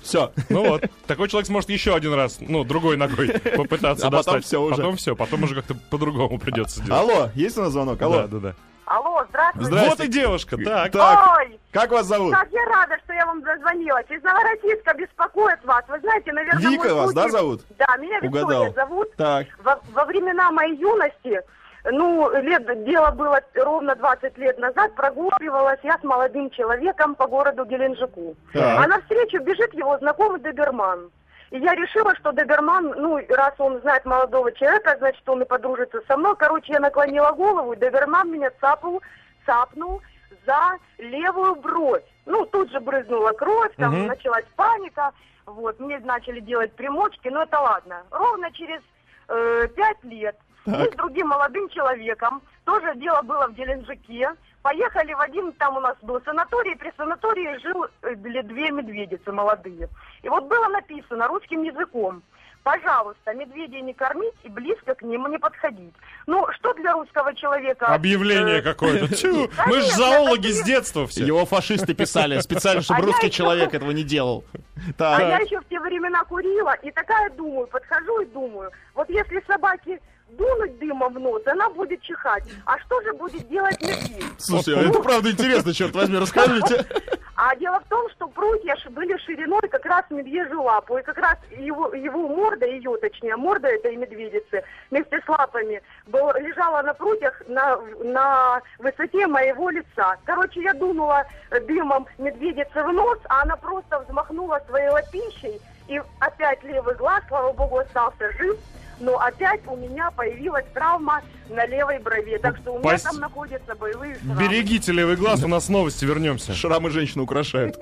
Все. 0.03 0.33
Ну 0.49 0.69
вот, 0.69 0.85
такой 1.07 1.29
человек 1.29 1.47
сможет 1.47 1.71
еще 1.71 1.95
один 1.95 2.13
раз, 2.15 2.37
ну, 2.41 2.65
другой 2.65 2.97
ногой 2.97 3.29
попытаться 3.57 4.07
А 4.07 4.11
потом 4.11 4.35
достать. 4.35 4.45
всё 4.45 4.63
уже. 4.63 4.77
Потом 4.77 4.97
все, 4.97 5.17
потом 5.17 5.43
уже 5.43 5.55
как-то 5.57 5.75
по-другому 5.91 6.39
придется 6.39 6.83
делать. 6.83 7.01
Алло, 7.01 7.31
есть 7.35 7.57
у 7.59 7.63
нас 7.63 7.73
звонок? 7.73 8.01
Алло. 8.03 8.17
Да, 8.23 8.27
да, 8.29 8.39
да. 8.39 8.55
Алло, 8.87 9.25
здравствуйте. 9.31 9.67
Здрасте. 9.69 9.91
Вот 9.91 10.00
и 10.00 10.09
девушка, 10.09 10.57
так. 10.59 10.93
Так, 10.93 11.37
Ой, 11.38 11.59
как 11.73 11.91
вас 11.91 12.07
зовут? 12.07 12.35
как 12.35 12.49
я 12.53 12.64
рада, 12.67 12.97
что 13.05 13.12
я 13.14 13.25
вам 13.26 13.43
дозвонилась. 13.43 14.07
Из 14.11 14.23
Новороссийска 14.23 14.95
беспокоит 14.95 15.64
вас. 15.64 15.85
Вы 15.88 16.01
знаете, 16.01 16.33
наверное, 16.33 16.61
Вика 16.70 16.94
вас, 16.94 17.07
путь- 17.07 17.14
да, 17.14 17.29
зовут? 17.31 17.62
Да, 17.79 17.97
меня 17.97 18.18
Виктория 18.20 18.44
Угадал. 18.44 18.75
зовут. 18.75 19.16
Так. 19.16 19.47
Во, 19.62 19.81
во 19.92 20.05
времена 20.05 20.51
моей 20.51 20.77
юности, 20.77 21.40
ну, 21.85 22.31
лет, 22.42 22.85
дело 22.85 23.11
было 23.12 23.40
ровно 23.55 23.94
20 23.97 24.37
лет 24.38 24.59
назад, 24.59 24.94
прогуливалась 24.94 25.81
я 25.83 25.99
с 25.99 26.03
молодым 26.05 26.51
человеком 26.51 27.14
по 27.14 27.27
городу 27.27 27.64
Геленджику. 27.64 28.37
Так. 28.53 28.85
А 28.85 28.87
навстречу 28.87 29.38
бежит 29.42 29.73
его 29.75 29.97
знакомый 29.99 30.40
доберман. 30.40 31.11
И 31.55 31.59
я 31.59 31.73
решила, 31.77 32.12
что 32.17 32.33
доберман, 32.33 32.95
ну, 32.97 33.21
раз 33.29 33.55
он 33.59 33.81
знает 33.83 34.05
молодого 34.05 34.51
человека, 34.51 34.97
значит, 34.99 35.23
он 35.29 35.43
и 35.43 35.45
подружится 35.45 36.01
со 36.09 36.17
мной. 36.17 36.35
Короче, 36.37 36.73
я 36.73 36.81
наклонила 36.81 37.31
голову, 37.31 37.73
и 37.75 37.77
доберман 37.77 38.29
меня 38.33 38.51
цапнул, 38.61 39.01
цапнул 39.47 40.03
за 40.45 40.79
левую 40.99 41.55
бровь. 41.55 42.03
Ну, 42.27 42.45
тут 42.47 42.73
же 42.73 42.81
брызнула 42.81 43.31
кровь, 43.35 43.71
там 43.77 43.93
Мгм. 43.95 44.07
началась 44.09 44.45
паника. 44.57 45.12
Вот, 45.47 45.79
мне 45.79 46.01
начали 46.01 46.40
делать 46.40 46.73
примочки, 46.73 47.29
но 47.29 47.45
это 47.45 47.61
ладно. 47.61 48.03
Ровно 48.11 48.51
через 48.51 48.81
э, 49.29 49.69
пять 49.77 50.03
лет 50.03 50.37
мы 50.67 50.87
с 50.87 50.97
другим 50.97 51.29
молодым 51.29 51.69
человеком, 51.69 52.43
тоже 52.64 52.97
дело 52.97 53.23
было 53.23 53.47
в 53.47 53.53
Геленджике, 53.53 54.33
поехали 54.64 55.12
в 55.12 55.20
один, 55.20 55.53
там 55.53 55.77
у 55.77 55.81
нас 55.81 55.94
был 56.00 56.20
санаторий, 56.24 56.74
при 56.74 56.90
санатории 56.96 57.59
жил 57.62 57.85
э, 58.03 58.14
две 58.16 58.42
две 58.42 58.70
медведицы 58.70 59.31
молодые. 59.31 59.90
И 60.22 60.29
вот 60.29 60.44
было 60.46 60.68
написано 60.68 61.29
русским 61.29 61.62
языком, 61.62 62.22
пожалуйста, 62.62 63.35
медведей 63.35 63.83
не 63.83 63.92
кормить 63.92 64.33
и 64.42 64.48
близко 64.48 64.94
к 64.94 65.03
ним 65.03 65.31
не 65.31 65.38
подходить. 65.38 65.92
Ну, 66.27 66.46
что 66.53 66.72
для 66.72 66.94
русского 66.94 67.35
человека... 67.35 67.88
Объявление 67.88 68.61
э, 68.61 68.62
какое-то. 68.62 69.14
Тю, 69.14 69.50
Мы 69.66 69.81
же 69.83 69.90
зоологи 69.90 70.48
с 70.48 70.62
детства 70.62 71.07
все. 71.07 71.27
Его 71.27 71.44
фашисты 71.44 71.92
писали 71.92 72.40
специально, 72.40 72.81
чтобы 72.81 73.03
А 73.03 73.05
русский 73.05 73.27
еще- 73.27 73.37
человек 73.37 73.74
этого 73.74 73.90
не 73.90 74.03
делал. 74.03 74.44
А 74.98 75.20
я 75.20 75.38
еще 75.38 75.61
в 75.61 75.68
те 75.68 75.79
времена 75.79 76.24
курила, 76.24 76.72
и 76.83 76.90
такая 76.90 77.31
думаю, 77.31 77.66
подхожу 77.66 78.20
и 78.20 78.27
думаю, 78.27 78.70
вот 78.94 79.09
если 79.11 79.42
собаке 79.46 80.00
дунуть 80.37 80.79
дымом 80.79 81.14
в 81.14 81.20
нос, 81.20 81.42
она 81.47 81.68
будет 81.70 82.01
чихать. 82.03 82.44
А 82.66 82.79
что 82.81 83.01
же 83.03 83.12
будет 83.14 83.49
делать 83.49 83.81
медведь? 83.81 84.25
Слушай, 84.38 84.77
а 84.77 84.88
это 84.88 85.01
правда 85.01 85.31
интересно, 85.31 85.73
черт 85.73 85.94
возьми, 85.94 86.18
расскажите. 86.18 86.85
А 87.37 87.57
дело 87.57 87.81
в 87.81 87.88
том, 87.88 88.09
что 88.11 88.29
прутья 88.29 88.77
были 88.90 89.16
шириной 89.18 89.68
как 89.68 89.85
раз 89.87 90.05
медвежью 90.11 90.62
лапу. 90.62 90.99
И 90.99 91.03
как 91.03 91.18
раз 91.18 91.37
его, 91.51 91.92
его 91.92 92.29
морда, 92.29 92.66
ее 92.66 92.97
точнее, 92.99 93.37
морда 93.37 93.68
этой 93.68 93.97
медведицы 93.97 94.62
вместе 94.90 95.20
с 95.20 95.29
лапами 95.29 95.83
был, 96.07 96.31
лежала 96.35 96.83
на 96.83 96.94
прутьях 96.94 97.42
на, 97.49 97.77
на 98.05 98.62
высоте 98.79 99.27
моего 99.27 99.70
лица. 99.70 100.16
Короче, 100.25 100.62
я 100.62 100.75
дунула 100.75 101.27
дымом 101.66 102.07
медведицы 102.18 102.83
в 102.83 102.92
нос, 102.92 103.18
а 103.29 103.42
она 103.42 103.57
просто 103.57 103.99
взмахнула 104.01 104.61
своей 104.68 104.90
лапищей. 104.90 105.61
И 105.88 106.01
опять 106.20 106.62
левый 106.62 106.94
глаз, 106.94 107.23
слава 107.29 107.53
богу, 107.53 107.79
остался 107.79 108.31
жив. 108.38 108.57
Но 109.00 109.18
опять 109.18 109.61
у 109.66 109.76
меня 109.76 110.11
появилась 110.11 110.64
травма 110.72 111.22
на 111.48 111.66
левой 111.66 111.98
брови. 111.98 112.38
Так 112.38 112.57
что 112.59 112.72
у 112.74 112.78
меня 112.78 112.90
Пас- 112.90 113.02
там 113.02 113.18
находятся 113.18 113.74
боевые 113.74 114.16
шрамы. 114.16 114.40
Берегите 114.40 114.92
левый 114.92 115.16
глаз, 115.16 115.42
у 115.44 115.48
нас 115.48 115.68
новости, 115.68 116.04
вернемся. 116.04 116.54
Шрамы 116.54 116.90
женщины 116.90 117.22
украшают. 117.22 117.76